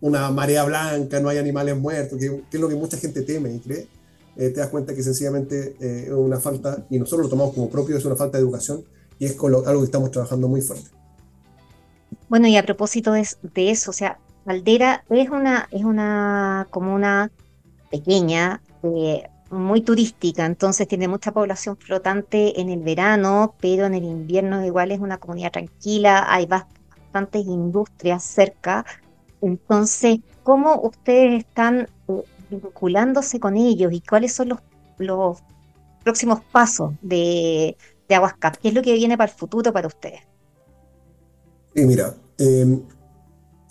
una 0.00 0.30
marea 0.30 0.64
blanca, 0.64 1.20
no 1.20 1.28
hay 1.28 1.38
animales 1.38 1.76
muertos, 1.76 2.18
que, 2.18 2.26
es 2.26 2.60
lo 2.60 2.68
que 2.68 2.76
mucha 2.76 2.98
gente 2.98 3.22
teme 3.22 3.52
y 3.52 3.58
cree, 3.58 3.88
eh, 4.36 4.50
te 4.50 4.60
das 4.60 4.68
cuenta 4.68 4.94
que 4.94 5.02
sencillamente 5.02 5.76
eh, 5.80 6.04
es 6.06 6.12
una 6.12 6.38
falta, 6.38 6.86
y 6.90 6.98
nosotros 6.98 7.26
lo 7.26 7.30
tomamos 7.30 7.54
como 7.54 7.68
propio, 7.70 7.96
es 7.96 8.04
una 8.04 8.14
falta 8.14 8.38
de 8.38 8.44
educación 8.44 8.84
y 9.18 9.24
es 9.24 9.36
algo 9.40 9.80
que 9.80 9.84
estamos 9.84 10.10
trabajando 10.10 10.46
muy 10.46 10.60
fuerte. 10.60 10.97
Bueno, 12.28 12.46
y 12.46 12.56
a 12.56 12.62
propósito 12.62 13.12
de, 13.12 13.26
eso, 13.70 13.90
o 13.90 13.94
sea, 13.94 14.18
Caldera 14.44 15.04
es 15.08 15.30
una, 15.30 15.68
es 15.70 15.84
una 15.84 16.66
comuna 16.70 17.30
pequeña, 17.90 18.60
eh, 18.82 19.28
muy 19.50 19.80
turística, 19.80 20.44
entonces 20.44 20.86
tiene 20.86 21.08
mucha 21.08 21.32
población 21.32 21.78
flotante 21.78 22.60
en 22.60 22.68
el 22.68 22.80
verano, 22.80 23.54
pero 23.60 23.86
en 23.86 23.94
el 23.94 24.04
invierno 24.04 24.64
igual 24.64 24.92
es 24.92 25.00
una 25.00 25.16
comunidad 25.16 25.52
tranquila, 25.52 26.26
hay 26.28 26.44
bastantes 26.44 27.46
industrias 27.46 28.22
cerca, 28.22 28.84
entonces, 29.40 30.18
¿cómo 30.42 30.80
ustedes 30.82 31.44
están 31.44 31.88
eh, 32.08 32.22
vinculándose 32.50 33.40
con 33.40 33.56
ellos 33.56 33.92
y 33.92 34.00
cuáles 34.00 34.34
son 34.34 34.50
los, 34.50 34.58
los 34.98 35.38
próximos 36.02 36.40
pasos 36.52 36.92
de, 37.00 37.76
de 38.08 38.14
Aguascap? 38.14 38.56
¿Qué 38.56 38.68
es 38.68 38.74
lo 38.74 38.82
que 38.82 38.94
viene 38.94 39.16
para 39.16 39.30
el 39.30 39.36
futuro 39.38 39.72
para 39.72 39.86
ustedes? 39.86 40.22
Sí, 41.78 41.86
mira, 41.86 42.12
eh, 42.38 42.80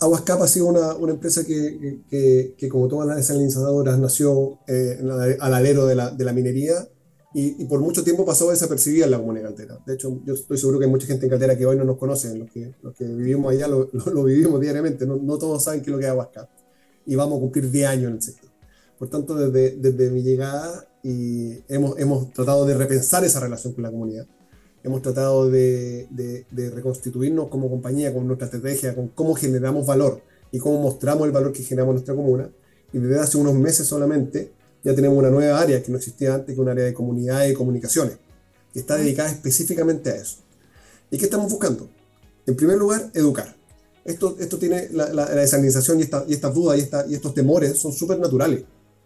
ha 0.00 0.46
sido 0.46 0.64
una, 0.64 0.94
una 0.94 1.12
empresa 1.12 1.44
que, 1.44 2.00
que, 2.08 2.54
que, 2.56 2.68
como 2.70 2.88
todas 2.88 3.06
las 3.06 3.18
desalinizadoras, 3.18 3.98
nació 3.98 4.60
eh, 4.66 4.98
al 5.38 5.52
alero 5.52 5.84
de 5.84 5.94
la, 5.94 6.10
de 6.10 6.24
la 6.24 6.32
minería 6.32 6.88
y, 7.34 7.66
por 7.66 7.80
mucho 7.80 8.02
tiempo 8.02 8.24
pasó 8.24 8.48
desapercibida 8.48 9.04
en 9.04 9.10
la 9.10 9.18
comuna 9.18 9.40
de 9.40 9.44
Caldera. 9.44 9.78
De 9.86 9.92
hecho, 9.92 10.22
yo 10.24 10.32
estoy 10.32 10.56
seguro 10.56 10.78
que 10.78 10.86
hay 10.86 10.90
mucha 10.90 11.06
gente 11.06 11.26
en 11.26 11.30
Caldera 11.30 11.58
que 11.58 11.66
hoy 11.66 11.76
no 11.76 11.84
nos 11.84 11.98
conoce, 11.98 12.34
los 12.34 12.50
que, 12.50 12.72
los 12.82 12.94
que 12.94 13.04
vivimos 13.04 13.52
allá 13.52 13.68
lo, 13.68 13.90
lo, 13.92 14.24
vivimos 14.24 14.58
diariamente, 14.58 15.06
no, 15.06 15.16
no, 15.16 15.36
todos 15.36 15.62
saben 15.62 15.82
qué 15.82 15.90
es 15.90 15.92
lo 15.92 15.98
que 15.98 16.06
es 16.06 16.10
Aguascap. 16.10 16.48
Y 17.04 17.14
vamos 17.14 17.36
a 17.36 17.40
cumplir 17.40 17.70
10 17.70 17.88
años 17.88 18.08
en 18.08 18.14
el 18.14 18.22
sector. 18.22 18.50
Por 18.98 19.10
tanto, 19.10 19.34
desde, 19.34 19.76
desde 19.76 20.10
mi 20.10 20.22
llegada 20.22 20.88
y 21.02 21.62
hemos, 21.68 21.98
hemos 21.98 22.32
tratado 22.32 22.64
de 22.64 22.72
repensar 22.72 23.22
esa 23.26 23.38
relación 23.38 23.74
con 23.74 23.82
la 23.82 23.90
comunidad. 23.90 24.26
Hemos 24.84 25.02
tratado 25.02 25.50
de, 25.50 26.08
reconstituirnos 26.50 27.48
como 27.48 27.68
compañía, 27.68 28.12
con 28.12 28.26
nuestra 28.26 28.46
estrategia, 28.46 28.94
con 28.94 29.08
cómo 29.08 29.34
generamos 29.34 29.86
valor 29.86 30.22
y 30.52 30.58
cómo 30.58 30.80
mostramos 30.80 31.26
el 31.26 31.32
valor 31.32 31.52
que 31.52 31.62
generamos 31.62 31.90
en 31.90 31.94
nuestra 31.96 32.14
comuna. 32.14 32.50
Y 32.92 32.98
desde 32.98 33.18
hace 33.18 33.36
unos 33.38 33.54
meses 33.54 33.86
solamente 33.86 34.52
ya 34.82 34.94
tenemos 34.94 35.18
una 35.18 35.30
nueva 35.30 35.60
área 35.60 35.82
que 35.82 35.90
no 35.90 35.98
existía 35.98 36.34
antes, 36.34 36.46
que 36.46 36.52
es 36.52 36.58
un 36.58 36.68
área 36.68 36.84
de 36.84 36.94
comunidad 36.94 37.46
y 37.46 37.54
comunicaciones, 37.54 38.16
que 38.72 38.80
está 38.80 38.96
dedicada 38.96 39.30
específicamente 39.30 40.10
a 40.10 40.16
eso. 40.16 40.38
¿Y 41.10 41.18
qué 41.18 41.24
estamos 41.24 41.50
buscando? 41.50 41.88
En 42.46 42.56
primer 42.56 42.78
lugar, 42.78 43.10
educar. 43.14 43.56
Esto, 44.04 44.36
esto 44.38 44.58
tiene 44.58 44.88
la, 44.92 45.12
la, 45.12 45.34
y, 45.34 46.00
esta, 46.00 46.24
y 46.26 46.32
estas 46.32 46.54
dudas 46.54 46.78
y 47.08 47.14
estos 47.14 47.34
temores 47.34 47.78
son 47.78 47.92
súper 47.92 48.18
naturales. 48.18 48.64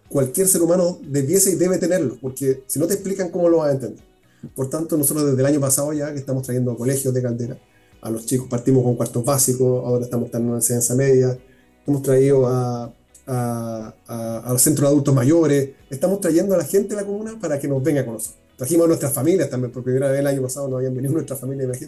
Cualquier 0.09 0.47
ser 0.47 0.63
humano 0.63 1.01
debiese 1.03 1.51
y 1.51 1.55
debe 1.57 1.79
tenerlos, 1.79 2.19
porque 2.21 2.63
si 2.67 2.79
no 2.79 2.87
te 2.87 2.95
explican, 2.95 3.31
¿cómo 3.31 3.49
lo 3.49 3.59
vas 3.59 3.71
a 3.71 3.73
entender? 3.73 4.12
Por 4.55 4.69
tanto, 4.69 4.97
nosotros 4.97 5.27
desde 5.27 5.41
el 5.41 5.47
año 5.47 5.61
pasado 5.61 5.93
ya 5.93 6.13
que 6.13 6.19
estamos 6.19 6.43
trayendo 6.43 6.77
colegios 6.77 7.13
de 7.15 7.23
caldera, 7.23 7.59
a 8.01 8.11
los 8.11 8.27
chicos 8.27 8.49
partimos 8.49 8.83
con 8.83 8.97
cuartos 8.97 9.25
básicos, 9.25 9.85
ahora 9.85 10.05
estamos 10.05 10.33
en 10.35 10.47
una 10.47 10.57
enseñanza 10.57 10.95
media, 10.95 11.39
hemos 11.87 12.03
traído 12.03 12.47
a 12.47 12.93
a, 13.27 13.95
a, 14.07 14.53
los 14.53 14.63
centros 14.63 14.89
de 14.89 14.93
adultos 14.93 15.15
mayores. 15.15 15.71
Estamos 15.91 16.21
trayendo 16.21 16.55
a 16.55 16.59
la 16.59 16.65
gente 16.65 16.91
de 16.91 16.97
la 16.97 17.07
comuna 17.07 17.39
para 17.41 17.59
que 17.59 17.69
nos 17.69 17.83
venga 17.83 18.03
a 18.03 18.07
conocer. 18.07 18.35
Trajimos 18.57 18.85
a 18.85 18.89
nuestras 18.89 19.13
familias 19.13 19.51
también, 19.51 19.73
por 19.73 19.83
primera 19.83 20.11
vez 20.11 20.21
el 20.21 20.27
año 20.27 20.43
pasado 20.43 20.69
no 20.69 20.77
habían 20.77 20.95
venido 20.95 21.13
nuestras 21.15 21.41
familias, 21.41 21.79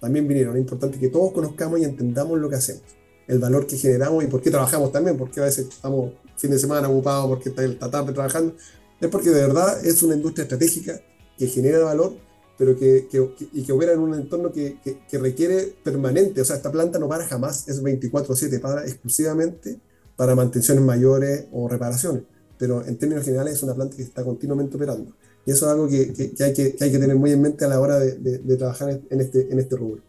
también 0.00 0.26
vinieron. 0.26 0.56
Es 0.56 0.60
importante 0.60 0.98
que 0.98 1.08
todos 1.08 1.32
conozcamos 1.32 1.80
y 1.80 1.84
entendamos 1.84 2.38
lo 2.38 2.48
que 2.48 2.56
hacemos, 2.56 2.82
el 3.26 3.38
valor 3.38 3.66
que 3.66 3.76
generamos 3.76 4.24
y 4.24 4.26
por 4.26 4.40
qué 4.40 4.50
trabajamos 4.50 4.92
también, 4.92 5.16
porque 5.16 5.40
a 5.40 5.44
veces 5.44 5.68
estamos 5.68 6.12
fin 6.36 6.50
de 6.50 6.58
semana 6.58 6.88
ocupados, 6.88 7.28
porque 7.28 7.50
está 7.50 7.64
el 7.64 7.78
tarde 7.78 8.12
trabajando. 8.12 8.54
Es 9.00 9.08
porque 9.08 9.30
de 9.30 9.42
verdad 9.42 9.84
es 9.84 10.02
una 10.02 10.14
industria 10.14 10.44
estratégica 10.44 11.00
genera 11.48 11.78
valor, 11.80 12.14
pero 12.58 12.76
que, 12.76 13.08
y 13.52 13.62
que 13.62 13.72
opera 13.72 13.92
en 13.92 14.00
un 14.00 14.14
entorno 14.14 14.52
que, 14.52 14.78
requiere 15.12 15.74
permanente. 15.82 16.40
O 16.40 16.44
sea, 16.44 16.56
esta 16.56 16.70
planta 16.70 16.98
no 16.98 17.08
para 17.08 17.26
jamás, 17.26 17.68
es 17.68 17.82
24-7, 17.82 18.60
para 18.60 18.84
exclusivamente 18.84 19.80
para 20.16 20.34
mantenciones 20.34 20.84
mayores 20.84 21.46
o 21.52 21.68
reparaciones, 21.68 22.22
pero 22.58 22.86
en 22.86 22.96
términos 22.96 23.24
generales 23.24 23.54
es 23.54 23.62
una 23.62 23.74
planta 23.74 23.96
que 23.96 24.02
está 24.02 24.22
continuamente 24.22 24.76
operando. 24.76 25.12
Y 25.44 25.50
eso 25.50 25.66
es 25.66 25.72
algo 25.72 25.88
que, 25.88 26.12
hay, 26.38 26.52
que, 26.52 26.76
hay, 26.78 26.92
que, 26.92 26.98
tener 26.98 27.16
muy 27.16 27.32
en 27.32 27.42
mente 27.42 27.64
a 27.64 27.68
la 27.68 27.80
hora 27.80 27.98
de, 27.98 28.12
de, 28.14 28.56
trabajar 28.56 29.00
en 29.10 29.20
este, 29.20 29.50
en 29.50 29.58
este 29.58 29.74
rubro. 29.74 30.02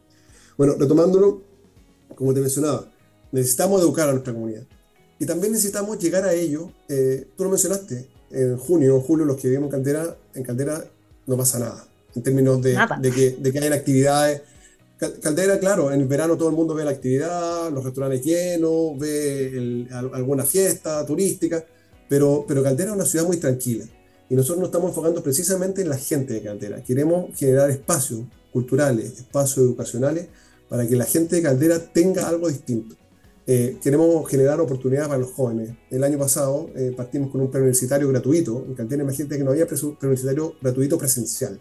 Bueno, 0.57 0.75
retomándolo, 0.77 1.41
como 2.15 2.33
te 2.33 2.41
mencionaba, 2.41 2.91
necesitamos 3.31 3.81
educar 3.81 4.09
a 4.09 4.11
nuestra 4.11 4.33
comunidad. 4.33 4.63
Y 5.17 5.25
también 5.25 5.53
necesitamos 5.53 5.97
llegar 5.97 6.25
a 6.25 6.33
ello. 6.33 6.71
Eh, 6.87 7.27
tú 7.35 7.45
lo 7.45 7.49
mencionaste, 7.49 8.07
en 8.29 8.57
junio 8.57 8.97
o 8.97 9.01
julio, 9.01 9.25
los 9.25 9.37
que 9.37 9.47
vivimos 9.47 9.67
en 9.67 9.71
Caldera, 9.71 10.17
en 10.35 10.43
Caldera 10.43 10.85
no 11.27 11.37
pasa 11.37 11.59
nada. 11.59 11.85
En 12.15 12.21
términos 12.21 12.61
de, 12.61 12.77
de 12.99 13.11
que, 13.11 13.31
de 13.39 13.51
que 13.51 13.59
hayan 13.59 13.73
actividades 13.73 14.41
Caldera, 15.21 15.59
claro, 15.59 15.91
en 15.91 16.07
verano 16.07 16.37
todo 16.37 16.49
el 16.49 16.55
mundo 16.55 16.73
ve 16.73 16.85
la 16.85 16.91
actividad, 16.91 17.71
los 17.71 17.83
restaurantes 17.83 18.23
llenos, 18.23 18.97
ve 18.97 19.87
alguna 19.91 20.43
fiesta 20.43 21.05
turística, 21.05 21.65
pero, 22.07 22.45
pero 22.47 22.63
Caldera 22.63 22.91
es 22.91 22.95
una 22.95 23.05
ciudad 23.05 23.25
muy 23.25 23.37
tranquila 23.37 23.85
y 24.29 24.35
nosotros 24.35 24.59
nos 24.59 24.69
estamos 24.69 24.89
enfocando 24.89 25.21
precisamente 25.21 25.81
en 25.81 25.89
la 25.89 25.97
gente 25.97 26.33
de 26.33 26.41
Caldera. 26.41 26.83
Queremos 26.83 27.37
generar 27.37 27.69
espacios 27.69 28.21
culturales, 28.51 29.19
espacios 29.19 29.65
educacionales 29.65 30.27
para 30.69 30.87
que 30.87 30.95
la 30.95 31.05
gente 31.05 31.35
de 31.35 31.41
Caldera 31.41 31.79
tenga 31.79 32.27
algo 32.27 32.47
distinto. 32.47 32.95
Eh, 33.45 33.77
queremos 33.81 34.29
generar 34.29 34.59
oportunidades 34.61 35.09
para 35.09 35.19
los 35.19 35.31
jóvenes. 35.31 35.71
El 35.89 36.03
año 36.03 36.17
pasado 36.17 36.69
eh, 36.75 36.93
partimos 36.95 37.29
con 37.31 37.41
un 37.41 37.51
preuniversitario 37.51 38.07
gratuito. 38.07 38.63
En 38.67 38.73
Caldera 38.73 39.03
imagínate 39.03 39.37
que 39.37 39.43
no 39.43 39.51
había 39.51 39.67
preuniversitario 39.67 40.55
gratuito 40.61 40.97
presencial. 40.97 41.59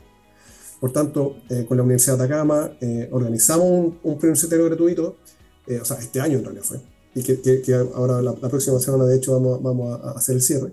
Por 0.82 0.92
tanto, 0.92 1.36
eh, 1.48 1.64
con 1.64 1.76
la 1.76 1.84
Universidad 1.84 2.18
de 2.18 2.24
Atacama 2.24 2.76
eh, 2.80 3.08
organizamos 3.12 3.66
un, 3.66 4.00
un 4.02 4.18
preuniversitario 4.18 4.64
gratuito, 4.64 5.16
eh, 5.64 5.78
o 5.80 5.84
sea, 5.84 5.96
este 5.98 6.20
año 6.20 6.38
en 6.38 6.44
realidad 6.44 6.64
fue, 6.64 6.80
y 7.14 7.22
que, 7.22 7.40
que, 7.40 7.72
ahora 7.72 8.20
la, 8.20 8.34
próxima 8.34 8.80
semana 8.80 9.04
de 9.04 9.14
hecho 9.14 9.32
vamos, 9.32 9.62
vamos 9.62 10.00
a, 10.02 10.10
hacer 10.10 10.34
el 10.34 10.42
cierre. 10.42 10.72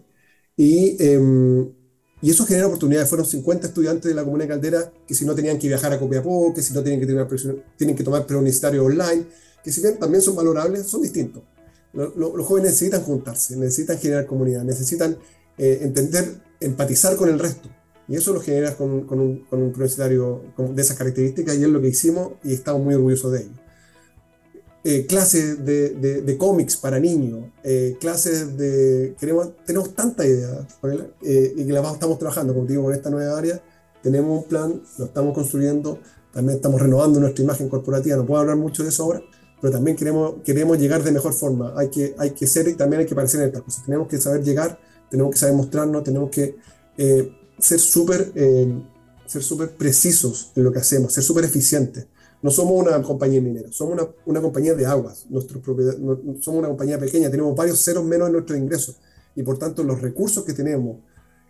Y, 0.57 0.97
em, 0.97 1.71
y 2.23 2.31
eso 2.31 2.43
genera 2.47 2.65
oportunidades. 2.65 3.07
Fueron 3.07 3.27
50 3.27 3.67
estudiantes 3.67 4.09
de 4.09 4.15
la 4.15 4.23
Comuna 4.23 4.45
de 4.45 4.49
Caldera 4.49 4.91
que 5.07 5.13
si 5.13 5.25
no 5.25 5.35
tenían 5.35 5.59
que 5.59 5.67
viajar 5.67 5.93
a 5.93 5.99
Copiapó, 5.99 6.55
que 6.55 6.63
si 6.63 6.73
no 6.73 6.81
tienen 6.81 6.99
que, 6.99 7.05
tener, 7.05 7.27
tienen 7.77 7.95
que 7.95 8.03
tomar 8.03 8.25
preuniversitario 8.25 8.83
online, 8.83 9.27
que 9.63 9.71
si 9.71 9.81
bien 9.81 9.97
también 9.99 10.21
son 10.21 10.35
valorables, 10.35 10.87
son 10.87 11.01
distintos. 11.01 11.43
los 11.93 12.45
jóvenes 12.45 12.71
necesitan 12.71 13.03
juntarse, 13.03 13.55
necesitan 13.55 13.97
generar 13.97 14.25
comunidad, 14.25 14.63
necesitan 14.63 15.17
entender, 15.57 16.41
empatizar 16.59 17.15
con 17.15 17.29
el 17.29 17.39
resto. 17.39 17.69
Y 18.07 18.15
eso 18.15 18.33
lo 18.33 18.41
generas 18.41 18.75
con, 18.75 19.05
con, 19.05 19.19
un, 19.19 19.45
con 19.45 19.59
un 19.59 19.65
universitario 19.69 20.41
de 20.57 20.81
esas 20.81 20.97
características 20.97 21.57
y 21.57 21.63
es 21.63 21.69
lo 21.69 21.79
que 21.79 21.89
hicimos 21.89 22.33
y 22.43 22.53
estamos 22.53 22.81
muy 22.81 22.95
orgullosos 22.95 23.31
de 23.31 23.41
ello. 23.41 23.51
Eh, 24.85 25.05
clases 25.05 25.63
de, 25.65 25.89
de, 25.89 26.37
cómics 26.37 26.77
para 26.77 26.99
niños, 26.99 27.51
eh, 27.63 27.97
clases 27.99 28.57
de... 28.57 29.13
Queremos, 29.19 29.49
tenemos 29.65 29.93
tanta 29.93 30.25
idea 30.25 30.65
eh, 31.21 31.53
y 31.55 31.65
que 31.65 31.73
las 31.73 31.93
estamos 31.93 32.17
trabajando, 32.17 32.53
como 32.53 32.65
digo, 32.65 32.83
con 32.83 32.93
esta 32.93 33.09
nueva 33.09 33.37
área 33.37 33.61
tenemos 34.01 34.43
un 34.43 34.47
plan, 34.47 34.81
lo 34.97 35.05
estamos 35.05 35.35
construyendo, 35.35 35.99
también 36.31 36.55
estamos 36.55 36.81
renovando 36.81 37.19
nuestra 37.19 37.43
imagen 37.43 37.67
corporativa, 37.67 38.15
no 38.15 38.25
puedo 38.25 38.39
hablar 38.39 38.55
mucho 38.55 38.83
de 38.83 38.89
eso 38.89 39.03
ahora, 39.03 39.21
pero 39.61 39.73
también 39.73 39.97
queremos, 39.97 40.35
queremos 40.43 40.77
llegar 40.77 41.03
de 41.03 41.11
mejor 41.11 41.33
forma, 41.33 41.73
hay 41.77 41.89
que, 41.89 42.15
hay 42.17 42.31
que 42.31 42.47
ser 42.47 42.67
y 42.67 42.75
también 42.75 43.01
hay 43.01 43.05
que 43.05 43.15
parecer 43.15 43.41
en 43.41 43.47
estas 43.47 43.63
cosas, 43.63 43.85
tenemos 43.85 44.07
que 44.07 44.17
saber 44.17 44.43
llegar, 44.43 44.79
tenemos 45.09 45.31
que 45.31 45.37
saber 45.37 45.55
mostrarnos, 45.55 46.03
tenemos 46.03 46.29
que 46.29 46.55
eh, 46.97 47.31
ser 47.57 47.79
súper 47.79 48.31
eh, 48.35 48.73
ser 49.29 49.43
súper 49.43 49.69
precisos 49.75 50.51
en 50.55 50.63
lo 50.63 50.71
que 50.71 50.79
hacemos, 50.79 51.13
ser 51.13 51.23
súper 51.23 51.45
eficientes. 51.45 52.07
No 52.41 52.49
somos 52.49 52.73
una 52.81 52.99
compañía 53.03 53.39
minera, 53.41 53.71
somos 53.71 53.93
una, 53.93 54.07
una 54.25 54.41
compañía 54.41 54.73
de 54.73 54.85
aguas, 54.85 55.27
nuestro 55.29 55.61
no, 55.99 56.17
somos 56.41 56.59
una 56.59 56.67
compañía 56.69 56.97
pequeña, 56.97 57.29
tenemos 57.29 57.55
varios 57.55 57.83
ceros 57.83 58.03
menos 58.03 58.27
en 58.27 58.33
nuestros 58.33 58.57
ingresos. 58.57 58.95
Y 59.35 59.43
por 59.43 59.59
tanto 59.59 59.83
los 59.83 60.01
recursos 60.01 60.43
que 60.43 60.53
tenemos, 60.53 60.97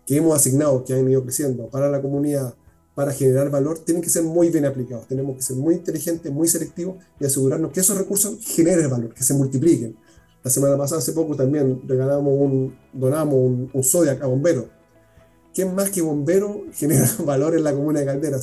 que 0.05 0.17
hemos 0.17 0.35
asignado, 0.35 0.83
que 0.83 0.93
han 0.93 1.09
ido 1.09 1.23
creciendo 1.23 1.69
para 1.69 1.89
la 1.89 2.01
comunidad, 2.01 2.53
para 2.99 3.13
generar 3.13 3.49
valor, 3.49 3.79
tienen 3.79 4.03
que 4.03 4.09
ser 4.09 4.23
muy 4.23 4.49
bien 4.49 4.65
aplicados. 4.65 5.07
Tenemos 5.07 5.37
que 5.37 5.41
ser 5.41 5.55
muy 5.55 5.75
inteligentes, 5.75 6.29
muy 6.33 6.49
selectivos 6.49 6.97
y 7.17 7.25
asegurarnos 7.25 7.71
que 7.71 7.79
esos 7.79 7.97
recursos 7.97 8.37
generen 8.41 8.89
valor, 8.89 9.13
que 9.13 9.23
se 9.23 9.33
multipliquen. 9.33 9.95
La 10.43 10.51
semana 10.51 10.77
pasada, 10.77 10.99
hace 10.99 11.13
poco, 11.13 11.33
también 11.33 11.81
regalamos 11.87 12.33
un, 12.37 12.77
donamos 12.91 13.35
un, 13.35 13.69
un 13.71 13.83
Zodiac 13.85 14.21
a 14.21 14.27
bomberos. 14.27 14.65
¿Quién 15.53 15.73
más 15.75 15.91
que 15.91 16.01
bomberos 16.01 16.57
genera 16.73 17.09
valor 17.25 17.55
en 17.55 17.63
la 17.63 17.71
comuna 17.71 18.01
de 18.01 18.05
Caldera? 18.05 18.37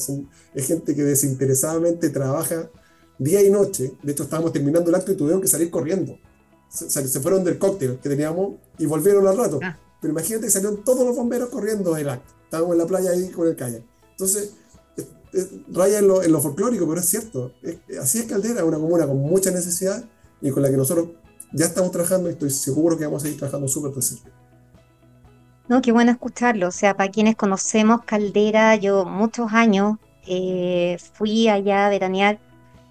es 0.54 0.66
gente 0.66 0.94
que 0.94 1.04
desinteresadamente 1.04 2.08
trabaja 2.08 2.70
día 3.18 3.42
y 3.42 3.50
noche. 3.50 3.92
De 4.02 4.12
hecho, 4.12 4.22
estábamos 4.22 4.54
terminando 4.54 4.88
el 4.88 4.94
acto 4.94 5.12
y 5.12 5.16
tuvieron 5.16 5.42
que 5.42 5.48
salir 5.48 5.70
corriendo. 5.70 6.16
Se, 6.70 6.88
se 6.88 7.20
fueron 7.20 7.44
del 7.44 7.58
cóctel 7.58 7.98
que 7.98 8.08
teníamos 8.08 8.54
y 8.78 8.86
volvieron 8.86 9.26
al 9.26 9.36
rato. 9.36 9.60
Ah. 9.62 9.78
Pero 10.00 10.12
imagínate, 10.12 10.48
salieron 10.48 10.82
todos 10.82 11.06
los 11.06 11.14
bomberos 11.14 11.50
corriendo 11.50 11.92
del 11.92 12.08
acto. 12.08 12.32
Estábamos 12.44 12.72
en 12.72 12.78
la 12.78 12.86
playa 12.86 13.10
ahí 13.10 13.28
con 13.28 13.48
el 13.48 13.54
kayak. 13.54 13.95
Entonces, 14.16 14.54
raya 15.68 15.98
en 15.98 16.08
lo, 16.08 16.40
folclórico, 16.40 16.88
pero 16.88 17.00
es 17.00 17.08
cierto. 17.08 17.52
así 18.00 18.18
es 18.18 18.24
Caldera, 18.24 18.64
una 18.64 18.78
comuna 18.78 19.06
con 19.06 19.18
mucha 19.18 19.50
necesidad 19.50 20.04
y 20.40 20.50
con 20.50 20.62
la 20.62 20.70
que 20.70 20.76
nosotros 20.76 21.08
ya 21.52 21.66
estamos 21.66 21.90
trabajando 21.90 22.28
y 22.28 22.32
estoy 22.32 22.50
seguro 22.50 22.96
que 22.96 23.04
vamos 23.04 23.22
a 23.22 23.24
seguir 23.24 23.38
trabajando 23.38 23.68
súper 23.68 24.02
cerca. 24.02 24.30
No, 25.68 25.82
qué 25.82 25.92
bueno 25.92 26.12
escucharlo. 26.12 26.68
O 26.68 26.72
sea, 26.72 26.96
para 26.96 27.10
quienes 27.10 27.36
conocemos 27.36 28.02
Caldera, 28.04 28.76
yo 28.76 29.04
muchos 29.04 29.52
años 29.52 29.98
eh, 30.26 30.96
fui 31.14 31.48
allá 31.48 31.86
a 31.86 31.90
veranear 31.90 32.38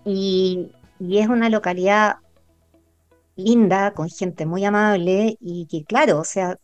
y, 0.03 0.71
y, 0.99 1.17
es 1.17 1.27
una 1.27 1.49
localidad 1.49 2.17
linda, 3.35 3.93
con 3.93 4.09
gente 4.09 4.45
muy 4.45 4.63
amable 4.65 5.37
y 5.41 5.65
que, 5.67 5.83
claro, 5.83 6.19
o 6.19 6.23
sea, 6.23 6.57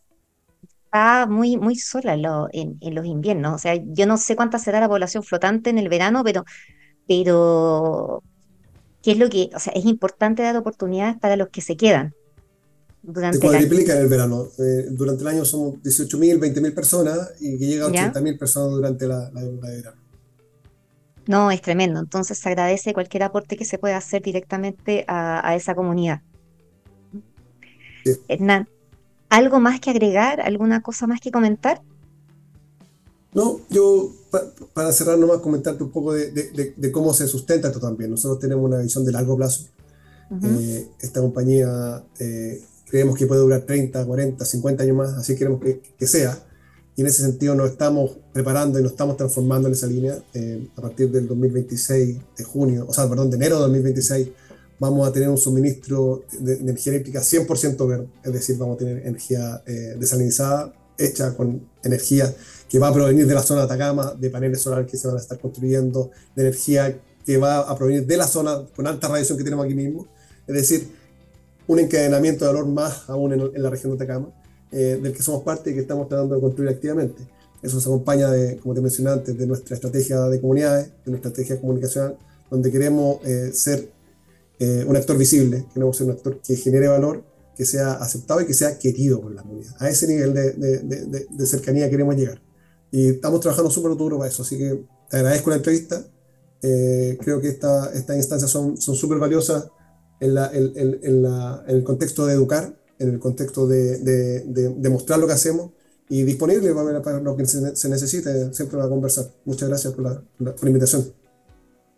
está 0.92 1.26
muy, 1.26 1.56
muy 1.56 1.76
sola 1.76 2.14
en, 2.52 2.94
los 2.94 3.06
inviernos. 3.06 3.54
O 3.54 3.58
sea, 3.58 3.74
yo 3.82 4.06
no 4.06 4.18
sé 4.18 4.36
cuánta 4.36 4.58
será 4.58 4.78
la 4.78 4.88
población 4.88 5.22
flotante 5.22 5.70
en 5.70 5.78
el 5.78 5.88
verano, 5.88 6.22
pero, 6.22 6.44
pero 7.08 8.22
¿qué 9.02 9.12
es 9.12 9.18
lo 9.18 9.30
que, 9.30 9.48
o 9.54 9.58
sea, 9.58 9.72
es 9.72 9.86
importante 9.86 10.42
dar 10.42 10.56
oportunidades 10.56 11.16
para 11.18 11.36
los 11.36 11.48
que 11.48 11.62
se 11.62 11.76
quedan. 11.78 12.14
Durante 13.02 13.38
se 13.38 13.46
cuadriplica 13.46 13.94
en 13.94 14.02
el 14.02 14.08
verano. 14.08 14.48
Eh, 14.58 14.88
durante 14.90 15.22
el 15.22 15.28
año 15.28 15.44
somos 15.46 15.76
18.000, 15.82 16.38
20.000 16.38 16.74
personas 16.74 17.32
y 17.40 17.58
que 17.58 17.66
llega 17.66 17.86
a 17.86 17.88
80.000 17.88 18.38
personas 18.38 18.70
durante 18.72 19.06
la, 19.08 19.30
la, 19.32 19.40
de 19.40 19.76
verano. 19.76 19.96
No, 21.26 21.50
es 21.50 21.62
tremendo. 21.62 22.00
Entonces 22.00 22.36
se 22.36 22.48
agradece 22.50 22.92
cualquier 22.92 23.22
aporte 23.22 23.56
que 23.56 23.64
se 23.64 23.78
pueda 23.78 23.96
hacer 23.96 24.22
directamente 24.22 25.04
a, 25.08 25.56
esa 25.56 25.74
comunidad. 25.74 26.20
Hernán, 28.28 28.68
¿Algo 29.32 29.60
más 29.60 29.80
que 29.80 29.88
agregar? 29.88 30.42
¿Alguna 30.42 30.82
cosa 30.82 31.06
más 31.06 31.18
que 31.18 31.30
comentar? 31.30 31.80
No, 33.32 33.60
yo 33.70 34.12
para 34.74 34.92
cerrar 34.92 35.18
nomás 35.18 35.38
comentarte 35.38 35.82
un 35.82 35.90
poco 35.90 36.12
de, 36.12 36.92
cómo 36.92 37.14
se 37.14 37.26
sustenta 37.26 37.68
esto 37.68 37.80
también. 37.80 38.10
Nosotros 38.10 38.38
tenemos 38.38 38.62
una 38.62 38.80
visión 38.82 39.06
de 39.06 39.12
largo 39.12 39.34
plazo. 39.34 39.68
Eh, 40.42 40.86
esta 41.00 41.22
compañía 41.22 42.04
eh, 42.18 42.62
creemos 42.90 43.16
que 43.16 43.26
puede 43.26 43.40
durar 43.40 43.62
30, 43.62 44.04
40, 44.04 44.44
50 44.44 44.82
años 44.82 44.96
más, 44.98 45.14
así 45.14 45.34
queremos 45.34 45.62
que, 45.62 46.06
sea. 46.06 46.38
Y 46.94 47.00
en 47.00 47.06
ese 47.06 47.22
sentido 47.22 47.54
nos 47.54 47.70
estamos 47.70 48.10
preparando 48.34 48.78
y 48.78 48.82
nos 48.82 48.92
estamos 48.92 49.16
transformando 49.16 49.66
en 49.68 49.72
esa 49.72 49.86
línea. 49.86 50.18
Eh, 50.34 50.68
a 50.76 50.82
partir 50.82 51.10
del 51.10 51.26
2026 51.26 52.18
de 52.36 52.44
junio, 52.44 52.84
o 52.86 52.92
sea, 52.92 53.08
perdón, 53.08 53.30
de 53.30 53.36
enero 53.36 53.56
de 53.56 53.62
2026 53.62 54.28
vamos 54.82 55.06
a 55.06 55.12
tener 55.12 55.28
un 55.28 55.38
suministro 55.38 56.24
de, 56.40 56.54
energía 56.54 56.94
eléctrica 56.94 57.20
100% 57.20 57.88
verde, 57.88 58.08
es 58.24 58.32
decir, 58.32 58.58
vamos 58.58 58.74
a 58.74 58.78
tener 58.78 59.06
energía 59.06 59.62
eh, 59.64 59.94
desalinizada 59.96 60.74
hecha 60.98 61.36
con 61.36 61.68
energía 61.84 62.34
que 62.68 62.80
va 62.80 62.88
a 62.88 62.92
provenir 62.92 63.28
de 63.28 63.32
la 63.32 63.42
zona 63.44 63.60
de 63.60 63.66
Atacama, 63.66 64.12
de 64.18 64.28
paneles 64.28 64.60
solares 64.60 64.90
que 64.90 64.96
se 64.96 65.06
van 65.06 65.18
a 65.18 65.20
estar 65.20 65.38
construyendo, 65.38 66.10
de 66.34 66.42
energía 66.42 66.98
que 67.24 67.36
va 67.36 67.60
a 67.60 67.76
provenir 67.76 68.04
de 68.04 68.16
la 68.16 68.26
zona 68.26 68.60
con 68.74 68.88
alta 68.88 69.06
radiación 69.06 69.38
que 69.38 69.44
tenemos 69.44 69.64
aquí 69.64 69.76
mismo, 69.76 70.08
es 70.48 70.54
decir, 70.56 70.88
un 71.68 71.78
encadenamiento 71.78 72.44
de 72.44 72.52
valor 72.52 72.66
más 72.66 73.08
aún 73.08 73.34
en, 73.34 73.62
la 73.62 73.70
región 73.70 73.96
de 73.96 74.02
Atacama, 74.02 74.30
eh, 74.72 74.98
del 75.00 75.12
que 75.12 75.22
somos 75.22 75.44
parte 75.44 75.70
y 75.70 75.74
que 75.74 75.80
estamos 75.82 76.08
tratando 76.08 76.34
de 76.34 76.40
construir 76.40 76.70
activamente. 76.70 77.22
Eso 77.62 77.80
se 77.80 77.88
acompaña, 77.88 78.28
de, 78.32 78.56
como 78.56 78.74
te 78.74 78.80
mencioné 78.80 79.10
antes, 79.10 79.38
de 79.38 79.46
nuestra 79.46 79.76
estrategia 79.76 80.22
de 80.22 80.40
comunidades, 80.40 80.88
de 81.04 81.12
nuestra 81.12 81.28
estrategia 81.28 81.60
comunicacional, 81.60 82.16
donde 82.50 82.72
queremos 82.72 83.24
eh, 83.24 83.52
ser 83.54 84.01
eh, 84.64 84.84
un 84.86 84.96
actor 84.96 85.18
visible, 85.18 85.66
queremos 85.74 85.96
ser 85.96 86.06
un 86.06 86.12
actor 86.12 86.40
que 86.40 86.54
genere 86.54 86.86
valor, 86.86 87.24
que 87.56 87.64
sea 87.64 87.94
aceptado 87.94 88.40
y 88.42 88.46
que 88.46 88.54
sea 88.54 88.78
querido 88.78 89.20
por 89.20 89.34
la 89.34 89.42
comunidad. 89.42 89.74
A 89.80 89.88
ese 89.88 90.06
nivel 90.06 90.32
de, 90.32 90.52
de, 90.52 91.26
de, 91.28 91.46
cercanía 91.46 91.90
queremos 91.90 92.14
llegar. 92.14 92.40
Y 92.92 93.08
estamos 93.08 93.40
trabajando 93.40 93.72
súper 93.72 93.96
duro 93.96 94.18
para 94.18 94.30
eso, 94.30 94.44
así 94.44 94.56
que 94.56 94.84
te 95.10 95.16
agradezco 95.16 95.50
la 95.50 95.56
entrevista. 95.56 96.06
Eh, 96.62 97.18
creo 97.20 97.40
que 97.40 97.48
esta, 97.48 97.92
estas 97.92 98.16
instancias 98.16 98.52
son 98.52 98.78
súper 98.78 99.18
valiosas 99.18 99.66
en, 100.20 100.34
la, 100.34 100.48
en, 100.52 100.72
en, 100.76 101.22
la, 101.22 101.64
en, 101.66 101.76
el 101.78 101.82
contexto 101.82 102.24
de 102.26 102.34
educar, 102.34 102.78
en 103.00 103.08
el 103.08 103.18
contexto 103.18 103.66
de, 103.66 104.88
mostrar 104.92 105.18
lo 105.18 105.26
que 105.26 105.32
hacemos 105.32 105.72
y 106.08 106.22
disponible 106.22 106.72
para, 107.02 107.18
lo 107.18 107.36
que 107.36 107.46
se 107.46 107.88
necesite, 107.88 108.54
siempre 108.54 108.78
va 108.78 108.84
a 108.84 108.88
conversar. 108.88 109.26
Muchas 109.44 109.68
gracias 109.68 109.92
por 109.92 110.04
la, 110.04 110.22
por 110.38 110.62
la 110.62 110.68
invitación. 110.68 111.12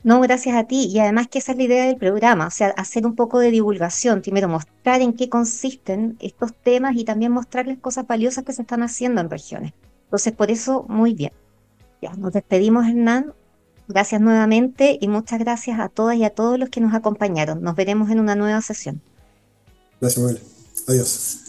No, 0.04 0.20
gracias 0.20 0.54
a 0.54 0.64
ti. 0.64 0.86
Y 0.86 0.98
además 1.00 1.28
que 1.28 1.38
esa 1.38 1.52
es 1.52 1.58
la 1.58 1.64
idea 1.64 1.86
del 1.86 1.96
programa, 1.96 2.46
o 2.46 2.50
sea, 2.50 2.68
hacer 2.76 3.06
un 3.06 3.16
poco 3.16 3.38
de 3.38 3.50
divulgación, 3.50 4.20
primero 4.20 4.48
mostrar 4.48 5.00
en 5.00 5.14
qué 5.14 5.30
consisten 5.30 6.16
estos 6.20 6.54
temas 6.54 6.94
y 6.94 7.04
también 7.04 7.32
mostrarles 7.32 7.78
cosas 7.78 8.06
valiosas 8.06 8.44
que 8.44 8.52
se 8.52 8.62
están 8.62 8.82
haciendo 8.82 9.22
en 9.22 9.30
regiones. 9.30 9.72
Entonces, 10.04 10.34
por 10.34 10.50
eso, 10.50 10.84
muy 10.88 11.14
bien. 11.14 11.32
Ya, 12.02 12.12
nos 12.12 12.34
despedimos, 12.34 12.86
Hernán. 12.86 13.32
Gracias 13.88 14.20
nuevamente 14.20 14.98
y 15.00 15.08
muchas 15.08 15.38
gracias 15.38 15.80
a 15.80 15.88
todas 15.88 16.16
y 16.16 16.24
a 16.24 16.30
todos 16.30 16.58
los 16.58 16.68
que 16.68 16.80
nos 16.80 16.94
acompañaron. 16.94 17.62
Nos 17.62 17.74
veremos 17.74 18.10
en 18.10 18.20
una 18.20 18.34
nueva 18.34 18.60
sesión. 18.60 19.00
Gracias, 20.00 20.22
Manuel. 20.22 20.42
Adiós. 20.86 21.43